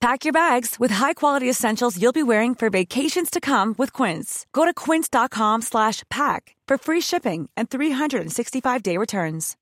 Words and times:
Pack 0.00 0.24
your 0.24 0.32
bags 0.32 0.76
with 0.78 0.92
high-quality 0.92 1.50
essentials 1.50 2.00
you'll 2.00 2.12
be 2.12 2.22
wearing 2.22 2.54
for 2.54 2.70
vacations 2.70 3.30
to 3.30 3.40
come 3.40 3.74
with 3.78 3.92
Quince. 3.92 4.46
Go 4.52 4.64
to 4.64 4.72
quince.com 4.72 5.62
slash 5.62 6.04
pack 6.08 6.54
for 6.68 6.78
free 6.78 7.00
shipping 7.00 7.48
and 7.56 7.68
365-day 7.68 8.96
returns. 8.96 9.56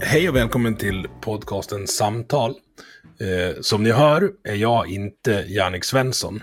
Hej 0.00 0.28
och 0.28 0.36
välkommen 0.36 0.76
till 0.76 1.08
podcasten 1.20 1.86
Samtal. 1.86 2.50
Eh, 3.20 3.60
som 3.60 3.82
ni 3.82 3.90
hör 3.90 4.30
är 4.44 4.54
jag 4.54 4.88
inte 4.88 5.44
Jannik 5.48 5.84
Svensson. 5.84 6.42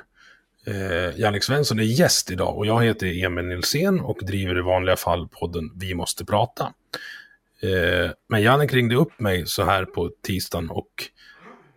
Eh, 0.69 1.19
Jannik 1.19 1.43
Svensson 1.43 1.79
är 1.79 1.83
gäst 1.83 2.31
idag 2.31 2.57
och 2.57 2.65
jag 2.65 2.83
heter 2.83 3.23
Emil 3.25 3.45
Nilsén 3.45 3.99
och 3.99 4.17
driver 4.21 4.57
i 4.57 4.61
vanliga 4.61 4.95
fall 4.95 5.27
podden 5.27 5.71
Vi 5.75 5.95
måste 5.95 6.25
prata. 6.25 6.73
Eh, 7.61 8.11
men 8.29 8.41
Jannik 8.41 8.73
ringde 8.73 8.95
upp 8.95 9.19
mig 9.19 9.45
så 9.45 9.63
här 9.63 9.85
på 9.85 10.11
tisdagen 10.23 10.69
och 10.69 10.91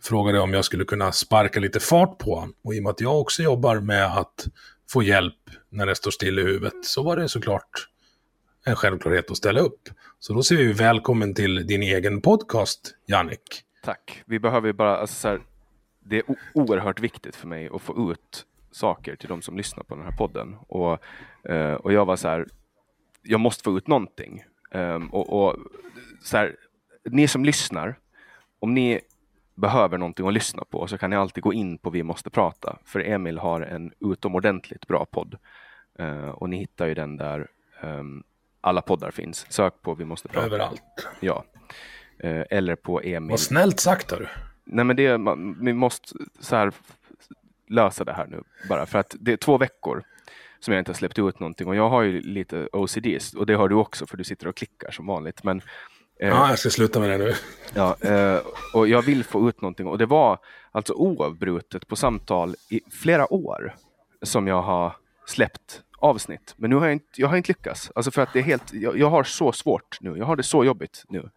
frågade 0.02 0.40
om 0.40 0.54
jag 0.54 0.64
skulle 0.64 0.84
kunna 0.84 1.12
sparka 1.12 1.60
lite 1.60 1.80
fart 1.80 2.18
på 2.18 2.34
honom. 2.34 2.54
Och 2.64 2.74
i 2.74 2.78
och 2.78 2.82
med 2.82 2.90
att 2.90 3.00
jag 3.00 3.20
också 3.20 3.42
jobbar 3.42 3.80
med 3.80 4.18
att 4.18 4.46
få 4.90 5.02
hjälp 5.02 5.50
när 5.68 5.86
det 5.86 5.94
står 5.94 6.10
still 6.10 6.38
i 6.38 6.42
huvudet 6.42 6.84
så 6.84 7.02
var 7.02 7.16
det 7.16 7.28
såklart 7.28 7.88
en 8.64 8.76
självklarhet 8.76 9.30
att 9.30 9.36
ställa 9.36 9.60
upp. 9.60 9.88
Så 10.18 10.32
då 10.32 10.42
säger 10.42 10.64
vi 10.64 10.72
välkommen 10.72 11.34
till 11.34 11.66
din 11.66 11.82
egen 11.82 12.20
podcast, 12.20 12.94
Jannik. 13.06 13.62
Tack. 13.84 14.22
Vi 14.26 14.38
behöver 14.38 14.66
ju 14.66 14.72
bara, 14.72 14.96
alltså 14.96 15.14
så 15.14 15.28
här, 15.28 15.40
det 16.04 16.18
är 16.18 16.24
oerhört 16.54 17.00
viktigt 17.00 17.36
för 17.36 17.46
mig 17.46 17.70
att 17.74 17.82
få 17.82 18.12
ut 18.12 18.46
saker 18.72 19.16
till 19.16 19.28
de 19.28 19.42
som 19.42 19.56
lyssnar 19.56 19.84
på 19.84 19.94
den 19.94 20.04
här 20.04 20.16
podden. 20.16 20.56
Och, 20.68 20.98
eh, 21.50 21.74
och 21.74 21.92
jag 21.92 22.04
var 22.04 22.16
så 22.16 22.28
här, 22.28 22.46
jag 23.22 23.40
måste 23.40 23.64
få 23.64 23.76
ut 23.76 23.86
någonting. 23.86 24.44
Um, 24.70 25.08
och, 25.08 25.46
och 25.46 25.56
så 26.22 26.36
här, 26.36 26.56
ni 27.04 27.28
som 27.28 27.44
lyssnar, 27.44 27.98
om 28.58 28.74
ni 28.74 29.00
behöver 29.54 29.98
någonting 29.98 30.26
att 30.26 30.32
lyssna 30.32 30.64
på 30.64 30.86
så 30.86 30.98
kan 30.98 31.10
ni 31.10 31.16
alltid 31.16 31.42
gå 31.42 31.52
in 31.52 31.78
på 31.78 31.90
Vi 31.90 32.02
måste 32.02 32.30
prata. 32.30 32.78
För 32.84 33.00
Emil 33.00 33.38
har 33.38 33.60
en 33.60 33.92
utomordentligt 34.00 34.86
bra 34.86 35.04
podd. 35.04 35.36
Uh, 36.00 36.28
och 36.28 36.50
ni 36.50 36.56
hittar 36.56 36.86
ju 36.86 36.94
den 36.94 37.16
där 37.16 37.48
um, 37.82 38.22
alla 38.60 38.82
poddar 38.82 39.10
finns. 39.10 39.46
Sök 39.48 39.82
på 39.82 39.94
Vi 39.94 40.04
måste 40.04 40.28
prata. 40.28 40.46
Överallt. 40.46 41.08
Ja. 41.20 41.44
Uh, 42.24 42.44
eller 42.50 42.76
på 42.76 43.00
Emil. 43.00 43.30
Vad 43.30 43.40
snällt 43.40 43.80
sagt 43.80 44.10
har 44.10 44.18
du. 44.18 44.28
Nej 44.64 44.84
men 44.84 44.96
det, 44.96 45.18
man, 45.18 45.64
vi 45.64 45.72
måste 45.72 46.14
så 46.40 46.56
här, 46.56 46.72
lösa 47.72 48.04
det 48.04 48.12
här 48.12 48.26
nu 48.26 48.42
bara. 48.68 48.86
För 48.86 48.98
att 48.98 49.16
det 49.20 49.32
är 49.32 49.36
två 49.36 49.58
veckor 49.58 50.02
som 50.60 50.74
jag 50.74 50.80
inte 50.80 50.90
har 50.90 50.96
släppt 50.96 51.18
ut 51.18 51.40
någonting 51.40 51.68
och 51.68 51.76
jag 51.76 51.88
har 51.88 52.02
ju 52.02 52.20
lite 52.20 52.68
OCD 52.72 53.06
och 53.36 53.46
det 53.46 53.54
har 53.54 53.68
du 53.68 53.74
också 53.74 54.06
för 54.06 54.16
du 54.16 54.24
sitter 54.24 54.48
och 54.48 54.56
klickar 54.56 54.90
som 54.90 55.06
vanligt. 55.06 55.44
Men, 55.44 55.62
eh, 56.20 56.28
ja, 56.28 56.48
jag 56.48 56.58
ska 56.58 56.70
sluta 56.70 57.00
med 57.00 57.10
det 57.10 57.18
nu. 57.18 57.34
Ja, 57.74 57.96
eh, 58.00 58.40
och 58.74 58.88
jag 58.88 59.02
vill 59.02 59.24
få 59.24 59.48
ut 59.48 59.60
någonting 59.60 59.86
och 59.86 59.98
det 59.98 60.06
var 60.06 60.38
alltså 60.72 60.92
oavbrutet 60.92 61.88
på 61.88 61.96
samtal 61.96 62.54
i 62.70 62.80
flera 62.90 63.32
år 63.32 63.74
som 64.22 64.46
jag 64.46 64.62
har 64.62 64.96
släppt 65.26 65.82
avsnitt. 65.98 66.54
Men 66.56 66.70
nu 66.70 66.76
har 66.76 66.86
jag 66.86 66.92
inte, 66.92 67.06
jag 67.16 67.28
har 67.28 67.36
inte 67.36 67.50
lyckats. 67.50 67.92
Alltså 67.94 68.10
för 68.10 68.22
att 68.22 68.32
det 68.32 68.38
är 68.38 68.42
helt, 68.42 68.72
jag, 68.72 68.98
jag 68.98 69.10
har 69.10 69.24
så 69.24 69.52
svårt 69.52 69.98
nu. 70.00 70.18
Jag 70.18 70.26
har 70.26 70.36
det 70.36 70.42
så 70.42 70.64
jobbigt 70.64 71.04
nu. 71.08 71.30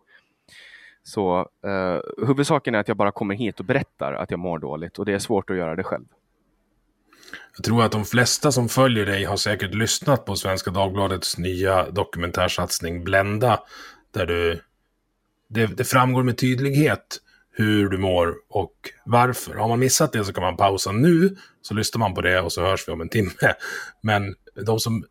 Så 1.04 1.50
eh, 1.66 2.26
huvudsaken 2.28 2.76
är 2.76 2.80
att 2.80 2.88
jag 2.88 2.98
bara 2.98 3.12
kommer 3.12 3.36
hit 3.36 3.60
och 3.60 3.66
berättar 3.66 4.14
att 4.14 4.32
jag 4.32 4.40
mår 4.40 4.60
dåligt 4.60 5.00
och 5.00 5.06
det 5.06 5.14
är 5.14 5.20
svårt 5.20 5.50
att 5.50 5.58
göra 5.58 5.76
det 5.76 5.84
själv. 5.84 6.06
Jag 7.56 7.66
tror 7.66 7.84
att 7.84 7.92
de 7.92 8.06
flesta 8.06 8.52
som 8.52 8.70
följer 8.70 9.06
dig 9.06 9.24
har 9.24 9.38
säkert 9.38 9.74
lyssnat 9.74 10.26
på 10.26 10.36
Svenska 10.36 10.72
Dagbladets 10.72 11.38
nya 11.38 11.90
dokumentärsatsning 11.92 13.04
Blända. 13.04 13.60
Där 14.14 14.26
du, 14.26 14.62
det, 15.50 15.66
det 15.66 15.84
framgår 15.84 16.24
med 16.24 16.38
tydlighet 16.38 17.18
hur 17.52 17.90
du 17.90 17.98
mår 17.98 18.36
och 18.50 18.74
varför. 19.06 19.56
Har 19.56 19.68
man 19.68 19.80
missat 19.80 20.14
det 20.14 20.26
så 20.26 20.34
kan 20.34 20.44
man 20.44 20.58
pausa 20.58 20.92
nu, 20.92 21.36
så 21.62 21.74
lyssnar 21.74 22.00
man 22.00 22.14
på 22.14 22.22
det 22.22 22.42
och 22.42 22.54
så 22.54 22.62
hörs 22.62 22.88
vi 22.88 22.92
om 22.92 23.02
en 23.02 23.10
timme. 23.10 23.54
Men 24.02 24.36
de 24.66 24.80
som 24.80 25.06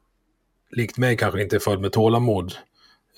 likt 0.71 0.99
mig 0.99 1.17
kanske 1.17 1.43
inte 1.43 1.57
är 1.57 1.61
född 1.61 1.81
med 1.81 1.93
tålamod 1.93 2.55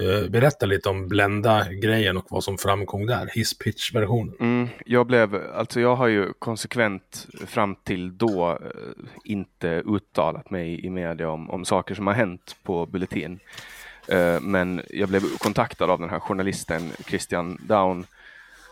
Eh, 0.01 0.31
berätta 0.31 0.67
lite 0.67 0.89
om 0.89 1.09
Blenda-grejen 1.09 2.17
och 2.17 2.27
vad 2.31 2.45
som 2.45 2.59
framkom 2.59 3.07
där, 3.07 3.31
hisspitch-versionen. 3.35 4.35
Mm, 4.41 4.69
jag 4.87 5.07
blev, 5.07 5.35
alltså 5.55 5.81
jag 5.81 5.97
har 5.97 6.07
ju 6.07 6.33
konsekvent 6.33 7.27
fram 7.47 7.75
till 7.75 8.19
då 8.19 8.51
eh, 8.51 8.59
inte 9.25 9.69
uttalat 9.69 10.51
mig 10.51 10.87
i 10.87 10.91
media 10.91 11.31
om, 11.31 11.51
om 11.51 11.65
saker 11.65 11.95
som 11.95 12.07
har 12.07 12.15
hänt 12.15 12.57
på 12.63 12.87
Bulletin. 12.87 13.39
Eh, 14.09 14.41
men 14.41 14.83
jag 14.91 15.09
blev 15.09 15.23
kontaktad 15.39 15.91
av 15.91 16.01
den 16.01 16.11
här 16.11 16.21
journalisten 16.21 16.91
Christian 17.07 17.59
Down 17.69 18.07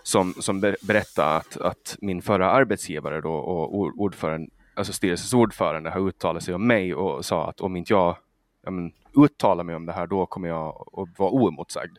som, 0.02 0.34
som 0.34 0.60
berättade 0.60 1.36
att, 1.36 1.56
att 1.56 1.96
min 2.00 2.22
förra 2.22 2.50
arbetsgivare 2.50 3.20
då 3.20 3.32
och 3.32 3.74
ordförande, 3.74 4.50
alltså 4.74 4.92
styrelsens 4.92 5.34
ordförande 5.34 5.90
har 5.90 6.08
uttalat 6.08 6.42
sig 6.42 6.54
om 6.54 6.66
mig 6.66 6.94
och 6.94 7.24
sa 7.24 7.48
att 7.48 7.60
om 7.60 7.76
inte 7.76 7.92
jag 7.92 8.16
jag 8.64 8.72
men, 8.72 8.92
uttala 9.16 9.62
mig 9.62 9.74
om 9.74 9.86
det 9.86 9.92
här, 9.92 10.06
då 10.06 10.26
kommer 10.26 10.48
jag 10.48 10.88
att 10.92 11.18
vara 11.18 11.30
oemotsagd. 11.30 11.98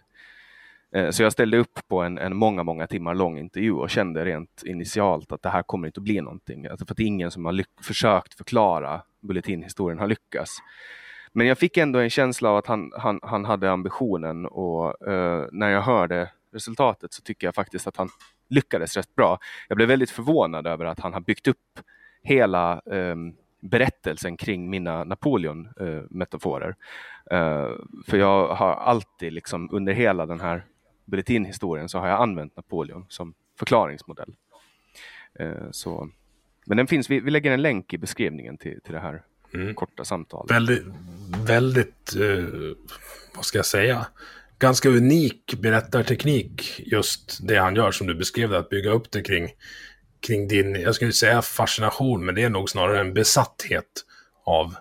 Eh, 0.96 1.10
så 1.10 1.24
jag 1.24 1.32
ställde 1.32 1.58
upp 1.58 1.80
på 1.88 2.02
en, 2.02 2.18
en, 2.18 2.36
många, 2.36 2.64
många 2.64 2.88
timmar 2.88 3.16
lång 3.16 3.38
intervju 3.38 3.72
och 3.72 3.90
kände 3.90 4.26
rent 4.26 4.64
initialt 4.66 5.32
att 5.32 5.42
det 5.42 5.50
här 5.50 5.64
kommer 5.64 5.88
inte 5.88 6.00
att 6.00 6.04
bli 6.04 6.22
någonting. 6.22 6.68
Alltså 6.68 6.86
för 6.86 6.94
att 6.94 7.00
ingen 7.00 7.32
som 7.32 7.46
har 7.46 7.64
försökt 7.82 8.34
förklara 8.34 9.02
Bulletinhistorien 9.22 10.00
har 10.00 10.08
lyckats. 10.08 10.58
Men 11.34 11.48
jag 11.48 11.58
fick 11.58 11.78
ändå 11.78 12.00
en 12.00 12.10
känsla 12.10 12.50
av 12.50 12.58
att 12.58 12.68
han, 12.68 12.92
han, 12.98 13.20
han 13.24 13.46
hade 13.46 13.72
ambitionen 13.72 14.46
och 14.46 15.08
uh, 15.08 15.46
när 15.52 15.70
jag 15.70 15.82
hörde 15.82 16.32
resultatet 16.54 17.14
så 17.14 17.22
tycker 17.22 17.48
jag 17.48 17.56
faktiskt 17.56 17.88
att 17.88 17.98
han 17.98 18.10
lyckades 18.50 18.98
rätt 18.98 19.16
bra. 19.16 19.40
Jag 19.68 19.76
blev 19.76 19.88
väldigt 19.88 20.12
förvånad 20.12 20.68
över 20.68 20.86
att 20.86 21.00
han 21.00 21.14
har 21.14 21.22
byggt 21.22 21.48
upp 21.48 21.80
hela 22.24 22.82
um, 22.86 23.36
berättelsen 23.70 24.38
kring 24.38 24.70
mina 24.70 25.04
Napoleon-metaforer. 25.04 26.76
Uh, 27.34 27.76
för 28.08 28.18
jag 28.18 28.56
har 28.56 28.74
alltid, 28.74 29.34
liksom, 29.34 29.70
under 29.72 29.94
hela 29.94 30.26
den 30.26 30.40
här 30.40 30.66
bulletinhistorien, 31.06 31.90
så 31.90 32.00
har 32.00 32.08
jag 32.08 32.22
använt 32.22 32.56
Napoleon 32.56 33.06
som 33.10 33.34
förklaringsmodell. 33.60 34.36
Uh, 35.42 35.72
så. 35.72 36.10
Men 36.66 36.78
den 36.78 36.88
finns, 36.88 37.10
vi, 37.10 37.20
vi, 37.20 37.32
lägger 37.32 37.52
en 37.52 37.62
länk 37.62 37.94
i 37.94 37.98
beskrivningen 37.98 38.58
till, 38.58 38.82
till 38.82 38.94
det 38.94 39.00
här 39.00 39.22
mm. 39.54 39.74
korta 39.74 40.06
samtalet. 40.06 40.52
Väldigt, 40.52 40.84
väldigt 41.48 42.16
uh, 42.20 42.74
vad 43.36 43.46
ska 43.46 43.58
jag 43.58 43.66
säga, 43.66 44.08
ganska 44.60 44.90
unik 44.90 45.56
berättarteknik, 45.62 46.82
just 46.86 47.48
det 47.48 47.56
han 47.56 47.76
gör 47.76 47.92
som 47.92 48.08
du 48.08 48.16
beskrev 48.16 48.50
det, 48.50 48.58
att 48.58 48.70
bygga 48.70 48.92
upp 48.92 49.12
det 49.12 49.22
kring 49.22 49.50
kring 50.28 50.48
din, 50.48 50.76
jag 50.76 50.96
skulle 50.96 51.12
säga 51.12 51.42
fascination, 51.42 52.26
men 52.26 52.36
det 52.36 52.44
är 52.44 52.50
nog 52.50 52.70
snarare 52.70 53.00
en 53.00 53.14
besatthet 53.14 54.06
av 54.44 54.76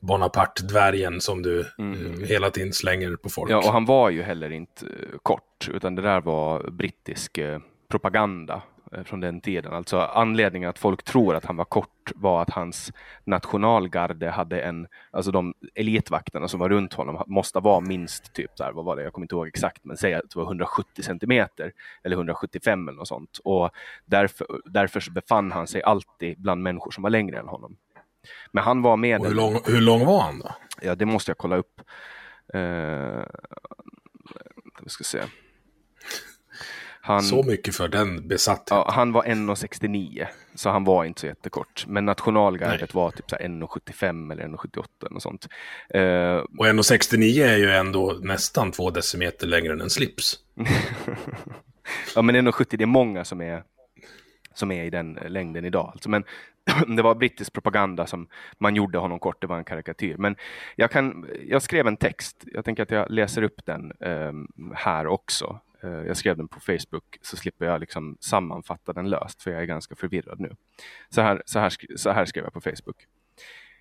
Bonaparte-dvärgen 0.00 1.20
som 1.20 1.42
du 1.42 1.66
mm. 1.78 2.24
hela 2.24 2.50
tiden 2.50 2.72
slänger 2.72 3.16
på 3.16 3.28
folk. 3.28 3.50
Ja, 3.50 3.56
och 3.56 3.72
han 3.72 3.84
var 3.84 4.10
ju 4.10 4.22
heller 4.22 4.52
inte 4.52 4.86
eh, 4.86 5.18
kort, 5.22 5.68
utan 5.72 5.94
det 5.94 6.02
där 6.02 6.20
var 6.20 6.70
brittisk 6.70 7.38
eh, 7.38 7.60
propaganda 7.88 8.62
Eh, 8.79 8.79
från 9.04 9.20
den 9.20 9.40
tiden. 9.40 9.72
Alltså 9.72 9.98
anledningen 9.98 10.70
att 10.70 10.78
folk 10.78 11.02
tror 11.02 11.36
att 11.36 11.44
han 11.44 11.56
var 11.56 11.64
kort 11.64 12.12
var 12.14 12.42
att 12.42 12.50
hans 12.50 12.92
nationalgarde 13.24 14.30
hade 14.30 14.60
en, 14.60 14.86
alltså 15.10 15.30
de 15.30 15.54
elitvakterna 15.74 16.48
som 16.48 16.60
var 16.60 16.68
runt 16.68 16.94
honom 16.94 17.24
måste 17.26 17.58
vara 17.58 17.80
minst 17.80 18.32
typ 18.32 18.56
där, 18.56 18.72
vad 18.72 18.84
var 18.84 18.96
det, 18.96 19.02
jag 19.02 19.12
kommer 19.12 19.24
inte 19.24 19.34
ihåg 19.34 19.48
exakt, 19.48 19.84
men 19.84 19.96
säg 19.96 20.14
att 20.14 20.30
det 20.30 20.36
var 20.36 20.44
170 20.44 21.02
centimeter 21.02 21.72
eller 22.04 22.16
175 22.16 22.88
eller 22.88 22.98
något 22.98 23.08
sånt. 23.08 23.38
Och 23.44 23.70
därför, 24.04 24.46
därför 24.64 25.00
så 25.00 25.12
befann 25.12 25.52
han 25.52 25.66
sig 25.66 25.82
alltid 25.82 26.40
bland 26.40 26.62
människor 26.62 26.90
som 26.90 27.02
var 27.02 27.10
längre 27.10 27.38
än 27.38 27.48
honom. 27.48 27.76
Men 28.52 28.64
han 28.64 28.82
var 28.82 28.96
med. 28.96 29.20
hur, 29.20 29.34
lång, 29.34 29.58
hur 29.66 29.80
lång 29.80 30.06
var 30.06 30.20
han 30.20 30.38
då? 30.38 30.50
Ja, 30.82 30.94
det 30.94 31.06
måste 31.06 31.30
jag 31.30 31.38
kolla 31.38 31.56
upp. 31.56 31.80
Uh, 32.54 33.24
vi 34.82 34.88
ska 34.88 35.04
se. 35.04 35.22
Han, 37.02 37.22
så 37.22 37.42
mycket 37.42 37.74
för 37.74 37.88
den 37.88 38.28
besattheten. 38.28 38.76
Ja, 38.76 38.90
han 38.92 39.12
var 39.12 39.22
1,69 39.22 40.26
så 40.54 40.70
han 40.70 40.84
var 40.84 41.04
inte 41.04 41.20
så 41.20 41.26
jättekort. 41.26 41.84
Men 41.88 42.04
nationalgardet 42.04 42.94
var 42.94 43.10
typ 43.10 43.32
1,75 43.32 44.32
eller 44.32 44.44
1,78 44.44 45.14
och 45.14 45.22
sånt. 45.22 45.48
Uh, 45.94 46.00
och 46.58 46.66
1,69 46.66 47.44
är 47.44 47.56
ju 47.56 47.70
ändå 47.70 48.18
nästan 48.22 48.72
två 48.72 48.90
decimeter 48.90 49.46
längre 49.46 49.72
än 49.72 49.80
en 49.80 49.90
slips. 49.90 50.38
ja, 52.14 52.22
men 52.22 52.36
1,70 52.36 52.76
det 52.76 52.84
är 52.84 52.86
många 52.86 53.24
som 53.24 53.40
är 53.40 53.62
som 54.54 54.70
är 54.70 54.84
i 54.84 54.90
den 54.90 55.18
längden 55.26 55.64
idag. 55.64 55.90
Alltså, 55.92 56.10
men 56.10 56.24
det 56.96 57.02
var 57.02 57.14
brittisk 57.14 57.52
propaganda 57.52 58.06
som 58.06 58.28
man 58.58 58.74
gjorde 58.76 58.98
honom 58.98 59.18
kort, 59.18 59.40
det 59.40 59.46
var 59.46 59.58
en 59.58 59.64
karikatyr. 59.64 60.16
Men 60.16 60.36
jag, 60.76 60.90
kan, 60.90 61.26
jag 61.46 61.62
skrev 61.62 61.86
en 61.86 61.96
text, 61.96 62.44
jag 62.46 62.64
tänker 62.64 62.82
att 62.82 62.90
jag 62.90 63.10
läser 63.10 63.42
upp 63.42 63.66
den 63.66 63.92
um, 64.00 64.72
här 64.74 65.06
också. 65.06 65.60
Eh, 65.82 65.90
jag 65.90 66.16
skrev 66.16 66.36
den 66.36 66.48
på 66.48 66.60
Facebook 66.60 67.18
så 67.22 67.36
slipper 67.36 67.66
jag 67.66 67.80
liksom 67.80 68.16
sammanfatta 68.20 68.92
den 68.92 69.10
löst 69.10 69.42
för 69.42 69.50
jag 69.50 69.62
är 69.62 69.66
ganska 69.66 69.96
förvirrad 69.96 70.40
nu. 70.40 70.56
Så 71.08 71.20
här, 71.20 71.42
så 71.46 71.58
här, 71.58 71.72
så 71.96 72.10
här 72.10 72.24
skrev 72.24 72.44
jag 72.44 72.52
på 72.52 72.60
Facebook. 72.60 73.06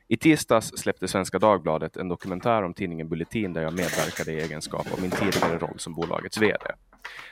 I 0.07 0.18
tisdags 0.18 0.68
släppte 0.78 1.07
Svenska 1.07 1.40
Dagbladet 1.40 1.98
en 1.98 2.10
dokumentär 2.10 2.63
om 2.63 2.74
tidningen 2.74 3.10
Bulletin 3.10 3.54
där 3.54 3.62
jag 3.62 3.74
medverkade 3.74 4.31
i 4.31 4.40
egenskap 4.40 4.94
av 4.94 5.01
min 5.01 5.12
tidigare 5.12 5.57
roll 5.57 5.80
som 5.80 5.94
bolagets 5.94 6.38
VD. 6.38 6.66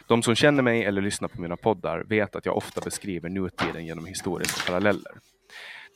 De 0.07 0.23
som 0.23 0.35
känner 0.35 0.63
mig 0.63 0.83
eller 0.85 1.01
lyssnar 1.01 1.27
på 1.27 1.41
mina 1.41 1.57
poddar 1.57 2.03
vet 2.03 2.35
att 2.35 2.45
jag 2.45 2.57
ofta 2.57 2.81
beskriver 2.81 3.29
nutiden 3.29 3.85
genom 3.85 4.05
historiska 4.05 4.71
paralleller. 4.71 5.11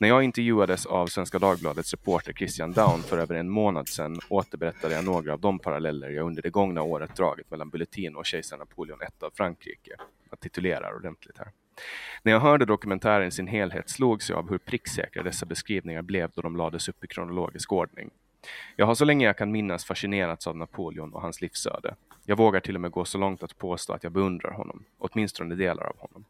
När 0.02 0.08
jag 0.08 0.22
intervjuades 0.22 0.86
av 0.86 1.06
Svenska 1.06 1.38
Dagbladets 1.38 1.92
reporter 1.92 2.32
Christian 2.32 2.72
Down 2.72 3.02
för 3.02 3.18
över 3.18 3.34
en 3.34 3.48
månad 3.48 3.88
sedan 3.88 4.20
återberättade 4.28 4.94
jag 4.94 5.04
några 5.04 5.32
av 5.32 5.40
de 5.40 5.58
paralleller 5.58 6.10
jag 6.10 6.26
under 6.26 6.42
det 6.42 6.50
gångna 6.50 6.82
året 6.82 7.16
dragit 7.16 7.50
mellan 7.50 7.70
Bulletin 7.70 8.16
och 8.16 8.26
kejsar 8.26 8.58
Napoleon 8.58 8.98
I 9.02 9.24
av 9.24 9.30
Frankrike. 9.34 9.96
Jag 10.30 10.40
titulerar 10.40 10.96
ordentligt 10.96 11.38
här. 11.38 11.48
När 12.22 12.32
jag 12.32 12.40
hörde 12.40 12.64
dokumentären 12.64 13.28
i 13.28 13.30
sin 13.30 13.46
helhet 13.46 13.90
slogs 13.90 14.30
jag 14.30 14.38
av 14.38 14.50
hur 14.50 14.58
pricksäkra 14.58 15.22
dessa 15.22 15.46
beskrivningar 15.46 16.02
blev 16.02 16.30
då 16.34 16.42
de 16.42 16.56
lades 16.56 16.88
upp 16.88 17.04
i 17.04 17.06
kronologisk 17.06 17.72
ordning. 17.72 18.10
Jag 18.76 18.86
har 18.86 18.94
så 18.94 19.04
länge 19.04 19.26
jag 19.26 19.38
kan 19.38 19.52
minnas 19.52 19.84
fascinerats 19.84 20.46
av 20.46 20.56
Napoleon 20.56 21.14
och 21.14 21.22
hans 21.22 21.40
livsöde. 21.40 21.94
Jag 22.24 22.36
vågar 22.36 22.60
till 22.60 22.74
och 22.74 22.80
med 22.80 22.90
gå 22.90 23.04
så 23.04 23.18
långt 23.18 23.42
att 23.42 23.58
påstå 23.58 23.92
att 23.92 24.02
jag 24.02 24.12
beundrar 24.12 24.50
honom, 24.50 24.84
åtminstone 24.98 25.54
delar 25.54 25.84
av 25.84 25.98
honom. 25.98 26.24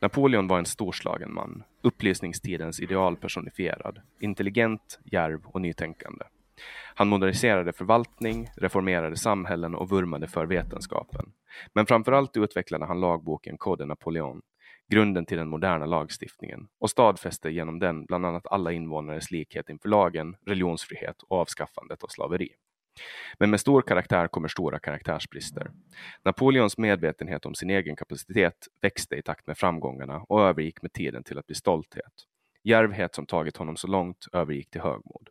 Napoleon 0.00 0.48
var 0.48 0.58
en 0.58 0.66
storslagen 0.66 1.34
man, 1.34 1.62
upplysningstidens 1.82 2.80
ideal 2.80 3.16
personifierad, 3.16 4.00
intelligent, 4.20 5.00
djärv 5.04 5.40
och 5.46 5.60
nytänkande. 5.60 6.24
Han 6.94 7.08
moderniserade 7.08 7.72
förvaltning, 7.72 8.48
reformerade 8.56 9.16
samhällen 9.16 9.74
och 9.74 9.90
vurmade 9.90 10.26
för 10.26 10.46
vetenskapen. 10.46 11.32
Men 11.72 11.86
framförallt 11.86 12.36
utvecklade 12.36 12.86
han 12.86 13.00
lagboken 13.00 13.58
Code 13.58 13.86
Napoleon, 13.86 14.42
grunden 14.88 15.26
till 15.26 15.38
den 15.38 15.48
moderna 15.48 15.86
lagstiftningen, 15.86 16.68
och 16.78 16.90
stadfäste 16.90 17.50
genom 17.50 17.78
den 17.78 18.04
bland 18.04 18.26
annat 18.26 18.46
alla 18.46 18.72
invånares 18.72 19.30
likhet 19.30 19.68
inför 19.68 19.88
lagen, 19.88 20.36
religionsfrihet 20.46 21.22
och 21.22 21.38
avskaffandet 21.38 22.02
av 22.02 22.08
slaveri. 22.08 22.48
Men 23.38 23.50
med 23.50 23.60
stor 23.60 23.82
karaktär 23.82 24.28
kommer 24.28 24.48
stora 24.48 24.78
karaktärsbrister. 24.78 25.70
Napoleons 26.24 26.78
medvetenhet 26.78 27.46
om 27.46 27.54
sin 27.54 27.70
egen 27.70 27.96
kapacitet 27.96 28.56
växte 28.82 29.16
i 29.16 29.22
takt 29.22 29.46
med 29.46 29.58
framgångarna 29.58 30.24
och 30.28 30.42
övergick 30.42 30.82
med 30.82 30.92
tiden 30.92 31.24
till 31.24 31.38
att 31.38 31.46
bli 31.46 31.54
stolthet. 31.54 32.12
Djärvhet 32.64 33.14
som 33.14 33.26
tagit 33.26 33.56
honom 33.56 33.76
så 33.76 33.86
långt 33.86 34.26
övergick 34.32 34.70
till 34.70 34.80
högmod. 34.80 35.28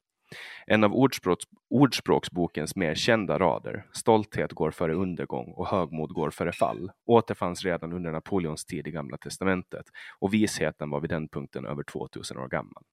En 0.68 0.84
av 0.84 0.94
ordspråks, 0.94 1.46
Ordspråksbokens 1.70 2.76
mer 2.76 2.96
kända 2.96 3.40
rader, 3.40 3.86
stolthet 3.94 4.54
går 4.54 4.72
före 4.72 4.94
undergång 4.94 5.52
och 5.52 5.68
högmod 5.68 6.14
går 6.14 6.30
före 6.30 6.52
fall, 6.52 6.92
återfanns 7.06 7.64
redan 7.64 7.94
under 7.94 8.12
Napoleons 8.12 8.66
tid 8.66 8.88
i 8.88 8.92
Gamla 8.92 9.18
testamentet 9.18 9.86
och 10.20 10.34
visheten 10.34 10.90
var 10.90 11.02
vid 11.02 11.10
den 11.10 11.28
punkten 11.28 11.66
över 11.66 11.84
2000 11.84 12.38
år 12.38 12.48
gammal. 12.48 12.84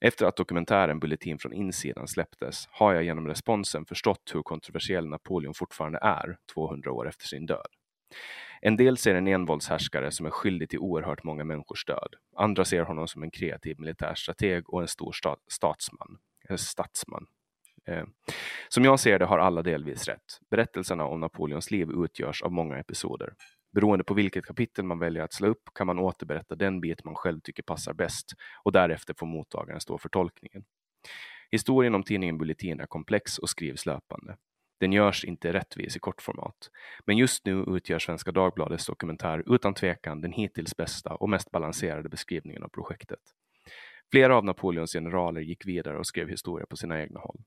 Efter 0.00 0.26
att 0.26 0.36
dokumentären 0.36 1.00
Bulletin 1.00 1.38
från 1.38 1.52
insidan 1.52 2.08
släpptes 2.08 2.68
har 2.70 2.92
jag 2.94 3.04
genom 3.04 3.26
responsen 3.26 3.84
förstått 3.86 4.30
hur 4.34 4.42
kontroversiell 4.42 5.06
Napoleon 5.06 5.54
fortfarande 5.54 5.98
är 6.02 6.38
200 6.54 6.92
år 6.92 7.08
efter 7.08 7.26
sin 7.26 7.46
död. 7.46 7.66
En 8.60 8.76
del 8.76 8.96
ser 8.96 9.14
en 9.14 9.26
envåldshärskare 9.26 10.10
som 10.10 10.26
är 10.26 10.30
skyldig 10.30 10.70
till 10.70 10.78
oerhört 10.78 11.24
många 11.24 11.44
människors 11.44 11.84
död. 11.84 12.14
Andra 12.36 12.64
ser 12.64 12.82
honom 12.82 13.08
som 13.08 13.22
en 13.22 13.30
kreativ 13.30 13.80
militärstrateg 13.80 14.70
och 14.70 14.80
en 14.82 14.88
stor 14.88 15.14
statsman. 15.48 16.18
Eh, 16.48 16.56
statsman. 16.56 17.26
Eh. 17.86 18.04
Som 18.68 18.84
jag 18.84 19.00
ser 19.00 19.18
det 19.18 19.24
har 19.24 19.38
alla 19.38 19.62
delvis 19.62 20.08
rätt. 20.08 20.40
Berättelserna 20.50 21.04
om 21.04 21.20
Napoleons 21.20 21.70
liv 21.70 21.88
utgörs 22.04 22.42
av 22.42 22.52
många 22.52 22.78
episoder. 22.78 23.34
Beroende 23.72 24.04
på 24.04 24.14
vilket 24.14 24.44
kapitel 24.44 24.84
man 24.84 24.98
väljer 24.98 25.22
att 25.22 25.32
slå 25.32 25.48
upp 25.48 25.62
kan 25.74 25.86
man 25.86 25.98
återberätta 25.98 26.54
den 26.54 26.80
bit 26.80 27.04
man 27.04 27.14
själv 27.14 27.40
tycker 27.40 27.62
passar 27.62 27.92
bäst 27.92 28.26
och 28.64 28.72
därefter 28.72 29.14
får 29.18 29.26
mottagaren 29.26 29.80
stå 29.80 29.98
för 29.98 30.08
tolkningen. 30.08 30.64
Historien 31.50 31.94
om 31.94 32.02
tidningen 32.02 32.38
Bulletin 32.38 32.80
är 32.80 32.86
komplex 32.86 33.38
och 33.38 33.50
skrivs 33.50 33.86
löpande. 33.86 34.36
Den 34.80 34.92
görs 34.92 35.24
inte 35.24 35.52
rättvis 35.52 35.96
i 35.96 35.98
kortformat. 35.98 36.70
Men 37.06 37.16
just 37.16 37.46
nu 37.46 37.64
utgör 37.68 37.98
Svenska 37.98 38.32
Dagbladets 38.32 38.86
dokumentär 38.86 39.54
utan 39.54 39.74
tvekan 39.74 40.20
den 40.20 40.32
hittills 40.32 40.76
bästa 40.76 41.14
och 41.14 41.28
mest 41.28 41.50
balanserade 41.50 42.08
beskrivningen 42.08 42.62
av 42.62 42.68
projektet. 42.68 43.20
Flera 44.10 44.36
av 44.36 44.44
Napoleons 44.44 44.92
generaler 44.92 45.40
gick 45.40 45.66
vidare 45.66 45.98
och 45.98 46.06
skrev 46.06 46.28
historia 46.28 46.66
på 46.66 46.76
sina 46.76 47.00
egna 47.00 47.20
håll. 47.20 47.42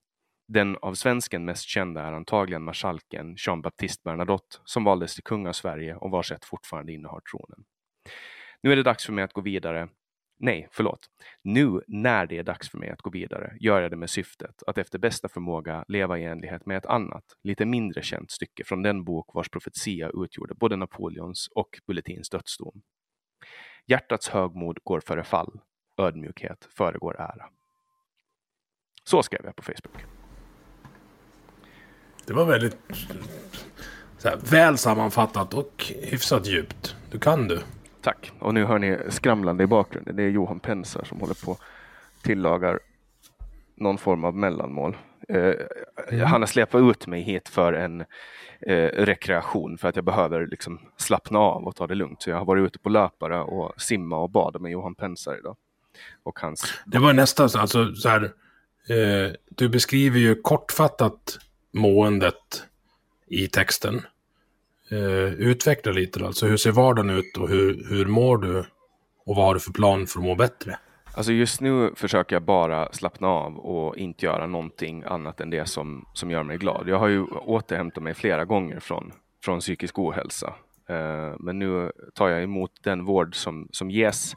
Den 0.48 0.76
av 0.76 0.94
svensken 0.94 1.44
mest 1.44 1.68
kända 1.68 2.02
är 2.02 2.12
antagligen 2.12 2.64
marskalken 2.64 3.34
Jean-Baptiste 3.36 4.02
Bernadotte 4.04 4.58
som 4.64 4.84
valdes 4.84 5.14
till 5.14 5.24
kung 5.24 5.46
av 5.46 5.52
Sverige 5.52 5.96
och 5.96 6.10
vars 6.10 6.32
ett 6.32 6.44
fortfarande 6.44 6.92
innehar 6.92 7.20
tronen. 7.20 7.64
Nu 8.62 8.72
är 8.72 8.76
det 8.76 8.82
dags 8.82 9.06
för 9.06 9.12
mig 9.12 9.24
att 9.24 9.32
gå 9.32 9.40
vidare. 9.40 9.88
Nej, 10.38 10.68
förlåt. 10.72 11.10
Nu 11.42 11.80
när 11.86 12.26
det 12.26 12.38
är 12.38 12.42
dags 12.42 12.70
för 12.70 12.78
mig 12.78 12.90
att 12.90 13.02
gå 13.02 13.10
vidare 13.10 13.56
gör 13.60 13.80
jag 13.80 13.90
det 13.90 13.96
med 13.96 14.10
syftet 14.10 14.62
att 14.66 14.78
efter 14.78 14.98
bästa 14.98 15.28
förmåga 15.28 15.84
leva 15.88 16.18
i 16.18 16.24
enlighet 16.24 16.66
med 16.66 16.76
ett 16.76 16.86
annat, 16.86 17.24
lite 17.42 17.64
mindre 17.64 18.02
känt 18.02 18.30
stycke 18.30 18.64
från 18.64 18.82
den 18.82 19.04
bok 19.04 19.34
vars 19.34 19.48
profetia 19.48 20.10
utgjorde 20.24 20.54
både 20.54 20.76
Napoleons 20.76 21.48
och 21.54 21.80
Bulletins 21.86 22.30
dödsdom. 22.30 22.82
Hjärtats 23.86 24.28
högmod 24.28 24.78
går 24.84 25.00
före 25.00 25.24
fall, 25.24 25.60
ödmjukhet 25.96 26.68
föregår 26.70 27.20
ära. 27.20 27.48
Så 29.04 29.22
skrev 29.22 29.40
jag 29.44 29.56
på 29.56 29.62
Facebook. 29.62 30.23
Det 32.26 32.32
var 32.32 32.44
väldigt 32.44 32.76
här, 34.24 34.38
väl 34.50 34.78
sammanfattat 34.78 35.54
och 35.54 35.92
hyfsat 36.02 36.46
djupt. 36.46 36.96
Du 37.10 37.18
kan 37.18 37.48
du. 37.48 37.60
Tack. 38.00 38.32
Och 38.38 38.54
nu 38.54 38.64
hör 38.64 38.78
ni 38.78 38.98
skramlande 39.08 39.64
i 39.64 39.66
bakgrunden. 39.66 40.16
Det 40.16 40.22
är 40.22 40.28
Johan 40.28 40.60
Pensar 40.60 41.04
som 41.04 41.20
håller 41.20 41.44
på 41.44 41.56
tillagar 42.22 42.80
någon 43.76 43.98
form 43.98 44.24
av 44.24 44.36
mellanmål. 44.36 44.96
Eh, 45.28 45.52
mm. 46.08 46.26
Han 46.26 46.42
har 46.42 46.46
släpat 46.46 46.80
ut 46.80 47.06
mig 47.06 47.22
hit 47.22 47.48
för 47.48 47.72
en 47.72 48.00
eh, 48.60 48.86
rekreation 48.86 49.78
för 49.78 49.88
att 49.88 49.96
jag 49.96 50.04
behöver 50.04 50.46
liksom 50.46 50.80
slappna 50.96 51.38
av 51.38 51.64
och 51.64 51.76
ta 51.76 51.86
det 51.86 51.94
lugnt. 51.94 52.22
Så 52.22 52.30
jag 52.30 52.36
har 52.36 52.44
varit 52.44 52.66
ute 52.66 52.78
på 52.78 52.88
löpare 52.88 53.40
och 53.40 53.80
simma 53.80 54.16
och 54.16 54.30
bada 54.30 54.58
med 54.58 54.72
Johan 54.72 54.94
Pensar 54.94 55.38
idag. 55.38 55.56
Och 56.22 56.38
hans... 56.38 56.74
Det 56.86 56.98
var 56.98 57.12
nästan 57.12 57.50
så, 57.50 57.58
alltså, 57.58 57.94
så 57.94 58.08
här, 58.08 58.22
eh, 58.88 59.32
du 59.48 59.68
beskriver 59.68 60.18
ju 60.18 60.34
kortfattat 60.34 61.38
måendet 61.74 62.64
i 63.26 63.48
texten. 63.48 64.02
Eh, 64.90 65.32
utveckla 65.32 65.92
lite. 65.92 66.26
Alltså 66.26 66.46
hur 66.46 66.56
ser 66.56 66.72
vardagen 66.72 67.10
ut 67.10 67.36
och 67.36 67.48
hur, 67.48 67.86
hur 67.88 68.06
mår 68.06 68.38
du? 68.38 68.64
Och 69.26 69.36
vad 69.36 69.44
har 69.44 69.54
du 69.54 69.60
för 69.60 69.72
plan 69.72 70.06
för 70.06 70.18
att 70.18 70.24
må 70.24 70.34
bättre? 70.34 70.78
Alltså 71.16 71.32
just 71.32 71.60
nu 71.60 71.92
försöker 71.96 72.36
jag 72.36 72.42
bara 72.42 72.92
slappna 72.92 73.28
av 73.28 73.58
och 73.58 73.96
inte 73.96 74.26
göra 74.26 74.46
någonting 74.46 75.02
annat 75.06 75.40
än 75.40 75.50
det 75.50 75.66
som, 75.66 76.06
som 76.12 76.30
gör 76.30 76.42
mig 76.42 76.56
glad. 76.56 76.88
Jag 76.88 76.98
har 76.98 77.08
ju 77.08 77.24
återhämtat 77.24 78.02
mig 78.02 78.14
flera 78.14 78.44
gånger 78.44 78.80
från, 78.80 79.12
från 79.44 79.60
psykisk 79.60 79.98
ohälsa. 79.98 80.54
Eh, 80.86 81.34
men 81.38 81.58
nu 81.58 81.92
tar 82.14 82.28
jag 82.28 82.42
emot 82.42 82.72
den 82.82 83.04
vård 83.04 83.36
som, 83.36 83.68
som 83.70 83.90
ges 83.90 84.34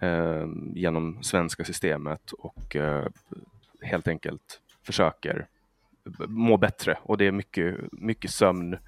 eh, 0.00 0.46
genom 0.74 1.22
svenska 1.22 1.64
systemet 1.64 2.32
och 2.32 2.76
eh, 2.76 3.06
helt 3.82 4.08
enkelt 4.08 4.60
försöker 4.86 5.46
må 6.28 6.56
bättre. 6.56 6.98
Och 7.02 7.18
det 7.18 7.26
är 7.26 7.32
mycket, 7.32 7.92
mycket 7.92 8.30
sömn, 8.30 8.78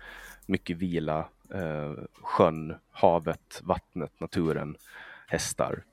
mycket 0.46 0.76
vila, 0.76 1.28
eh, 1.54 1.92
sjön, 2.22 2.74
havet, 2.90 3.60
vattnet, 3.64 4.20
naturen, 4.20 4.76
hästar, 5.26 5.84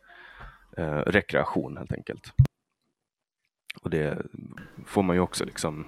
eh, 0.78 0.98
rekreation 0.98 1.78
helt 1.78 1.94
enkelt. 1.94 2.34
Och 3.82 3.90
det 3.90 4.18
får 4.86 5.04
man 5.04 5.16
ju 5.16 5.22
också 5.22 5.46
liksom, 5.46 5.86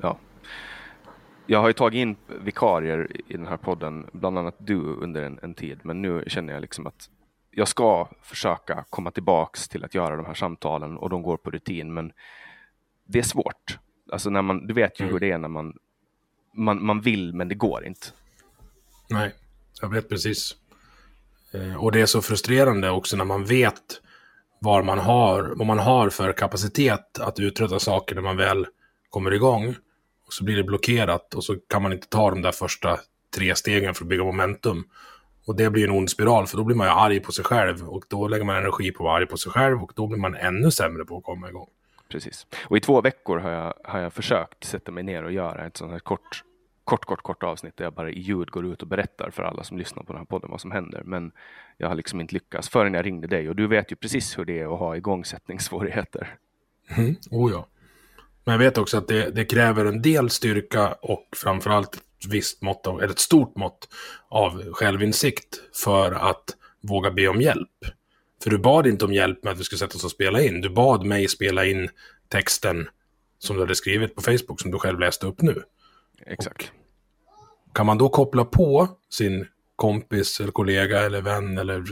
ja. 0.00 0.18
Jag 1.46 1.60
har 1.60 1.68
ju 1.68 1.72
tagit 1.72 1.98
in 1.98 2.16
vikarier 2.40 3.08
i 3.26 3.36
den 3.36 3.46
här 3.46 3.56
podden, 3.56 4.06
bland 4.12 4.38
annat 4.38 4.56
du 4.58 4.76
under 4.76 5.22
en, 5.22 5.38
en 5.42 5.54
tid, 5.54 5.80
men 5.82 6.02
nu 6.02 6.24
känner 6.26 6.52
jag 6.52 6.60
liksom 6.60 6.86
att 6.86 7.10
jag 7.50 7.68
ska 7.68 8.08
försöka 8.22 8.84
komma 8.90 9.10
tillbaks 9.10 9.68
till 9.68 9.84
att 9.84 9.94
göra 9.94 10.16
de 10.16 10.26
här 10.26 10.34
samtalen 10.34 10.96
och 10.96 11.10
de 11.10 11.22
går 11.22 11.36
på 11.36 11.50
rutin, 11.50 11.94
men 11.94 12.12
det 13.04 13.18
är 13.18 13.22
svårt. 13.22 13.78
Alltså 14.12 14.30
när 14.30 14.42
man, 14.42 14.66
du 14.66 14.74
vet 14.74 15.00
ju 15.00 15.02
mm. 15.02 15.12
hur 15.12 15.20
det 15.20 15.30
är 15.30 15.38
när 15.38 15.48
man, 15.48 15.72
man, 16.54 16.84
man 16.84 17.00
vill 17.00 17.34
men 17.34 17.48
det 17.48 17.54
går 17.54 17.86
inte. 17.86 18.06
Nej, 19.10 19.34
jag 19.80 19.88
vet 19.88 20.08
precis. 20.08 20.56
Eh, 21.54 21.84
och 21.84 21.92
det 21.92 22.00
är 22.00 22.06
så 22.06 22.22
frustrerande 22.22 22.90
också 22.90 23.16
när 23.16 23.24
man 23.24 23.44
vet 23.44 24.00
vad 24.58 24.84
man 24.84 24.98
har, 24.98 25.52
vad 25.56 25.66
man 25.66 25.78
har 25.78 26.10
för 26.10 26.32
kapacitet 26.32 27.18
att 27.18 27.38
uträtta 27.38 27.78
saker 27.78 28.14
när 28.14 28.22
man 28.22 28.36
väl 28.36 28.66
kommer 29.10 29.30
igång. 29.30 29.74
Och 30.26 30.32
så 30.32 30.44
blir 30.44 30.56
det 30.56 30.64
blockerat 30.64 31.34
och 31.34 31.44
så 31.44 31.56
kan 31.68 31.82
man 31.82 31.92
inte 31.92 32.08
ta 32.08 32.30
de 32.30 32.42
där 32.42 32.52
första 32.52 32.98
tre 33.36 33.54
stegen 33.54 33.94
för 33.94 34.04
att 34.04 34.08
bygga 34.08 34.24
momentum. 34.24 34.84
Och 35.46 35.56
det 35.56 35.70
blir 35.70 35.84
en 35.84 35.96
ond 35.96 36.10
spiral, 36.10 36.46
för 36.46 36.56
då 36.56 36.64
blir 36.64 36.76
man 36.76 36.86
ju 36.86 36.92
arg 36.92 37.20
på 37.20 37.32
sig 37.32 37.44
själv 37.44 37.88
och 37.88 38.04
då 38.08 38.28
lägger 38.28 38.44
man 38.44 38.56
energi 38.56 38.90
på 38.90 39.02
att 39.02 39.04
vara 39.04 39.16
arg 39.16 39.26
på 39.26 39.36
sig 39.36 39.52
själv 39.52 39.82
och 39.82 39.92
då 39.96 40.06
blir 40.06 40.18
man 40.18 40.34
ännu 40.34 40.70
sämre 40.70 41.04
på 41.04 41.16
att 41.16 41.24
komma 41.24 41.48
igång. 41.48 41.68
Precis. 42.12 42.46
Och 42.64 42.76
i 42.76 42.80
två 42.80 43.00
veckor 43.00 43.38
har 43.38 43.50
jag, 43.50 43.74
har 43.84 44.00
jag 44.00 44.12
försökt 44.12 44.64
sätta 44.64 44.92
mig 44.92 45.02
ner 45.02 45.24
och 45.24 45.32
göra 45.32 45.66
ett 45.66 45.76
sånt 45.76 45.92
här 45.92 45.98
kort, 45.98 46.44
kort, 46.84 47.04
kort, 47.04 47.22
kort 47.22 47.42
avsnitt 47.42 47.76
där 47.76 47.84
jag 47.84 47.92
bara 47.92 48.10
i 48.10 48.20
ljud 48.20 48.50
går 48.50 48.66
ut 48.66 48.82
och 48.82 48.88
berättar 48.88 49.30
för 49.30 49.42
alla 49.42 49.64
som 49.64 49.78
lyssnar 49.78 50.02
på 50.02 50.12
den 50.12 50.20
här 50.20 50.26
podden 50.26 50.50
vad 50.50 50.60
som 50.60 50.70
händer. 50.70 51.02
Men 51.04 51.32
jag 51.76 51.88
har 51.88 51.94
liksom 51.94 52.20
inte 52.20 52.34
lyckats 52.34 52.68
förrän 52.68 52.94
jag 52.94 53.06
ringde 53.06 53.26
dig 53.26 53.48
och 53.48 53.56
du 53.56 53.66
vet 53.66 53.92
ju 53.92 53.96
precis 53.96 54.38
hur 54.38 54.44
det 54.44 54.60
är 54.60 54.74
att 54.74 54.78
ha 54.78 54.96
igångsättningssvårigheter. 54.96 56.36
Mm, 56.96 57.16
oh 57.30 57.52
ja. 57.52 57.66
Men 58.44 58.52
jag 58.52 58.58
vet 58.58 58.78
också 58.78 58.98
att 58.98 59.08
det, 59.08 59.30
det 59.30 59.44
kräver 59.44 59.84
en 59.84 60.02
del 60.02 60.30
styrka 60.30 60.92
och 60.92 61.28
framförallt 61.36 61.94
ett 61.94 62.26
visst 62.30 62.62
mått 62.62 62.86
av, 62.86 63.02
eller 63.02 63.12
ett 63.12 63.18
stort 63.18 63.56
mått 63.56 63.88
av 64.28 64.72
självinsikt 64.72 65.60
för 65.84 66.12
att 66.12 66.56
våga 66.80 67.10
be 67.10 67.28
om 67.28 67.40
hjälp. 67.40 67.68
För 68.42 68.50
du 68.50 68.58
bad 68.58 68.86
inte 68.86 69.04
om 69.04 69.12
hjälp 69.12 69.44
med 69.44 69.52
att 69.52 69.60
vi 69.60 69.64
skulle 69.64 69.78
sätta 69.78 69.96
oss 69.96 70.04
och 70.04 70.10
spela 70.10 70.42
in. 70.42 70.60
Du 70.60 70.70
bad 70.70 71.04
mig 71.04 71.28
spela 71.28 71.64
in 71.64 71.88
texten 72.28 72.88
som 73.38 73.56
du 73.56 73.62
hade 73.62 73.74
skrivit 73.74 74.14
på 74.14 74.22
Facebook 74.22 74.60
som 74.60 74.70
du 74.70 74.78
själv 74.78 75.00
läste 75.00 75.26
upp 75.26 75.42
nu. 75.42 75.62
Exakt. 76.26 76.72
Och 77.68 77.76
kan 77.76 77.86
man 77.86 77.98
då 77.98 78.08
koppla 78.08 78.44
på 78.44 78.88
sin 79.10 79.46
kompis 79.76 80.40
eller 80.40 80.52
kollega 80.52 81.00
eller 81.00 81.22
vän 81.22 81.58
eller 81.58 81.84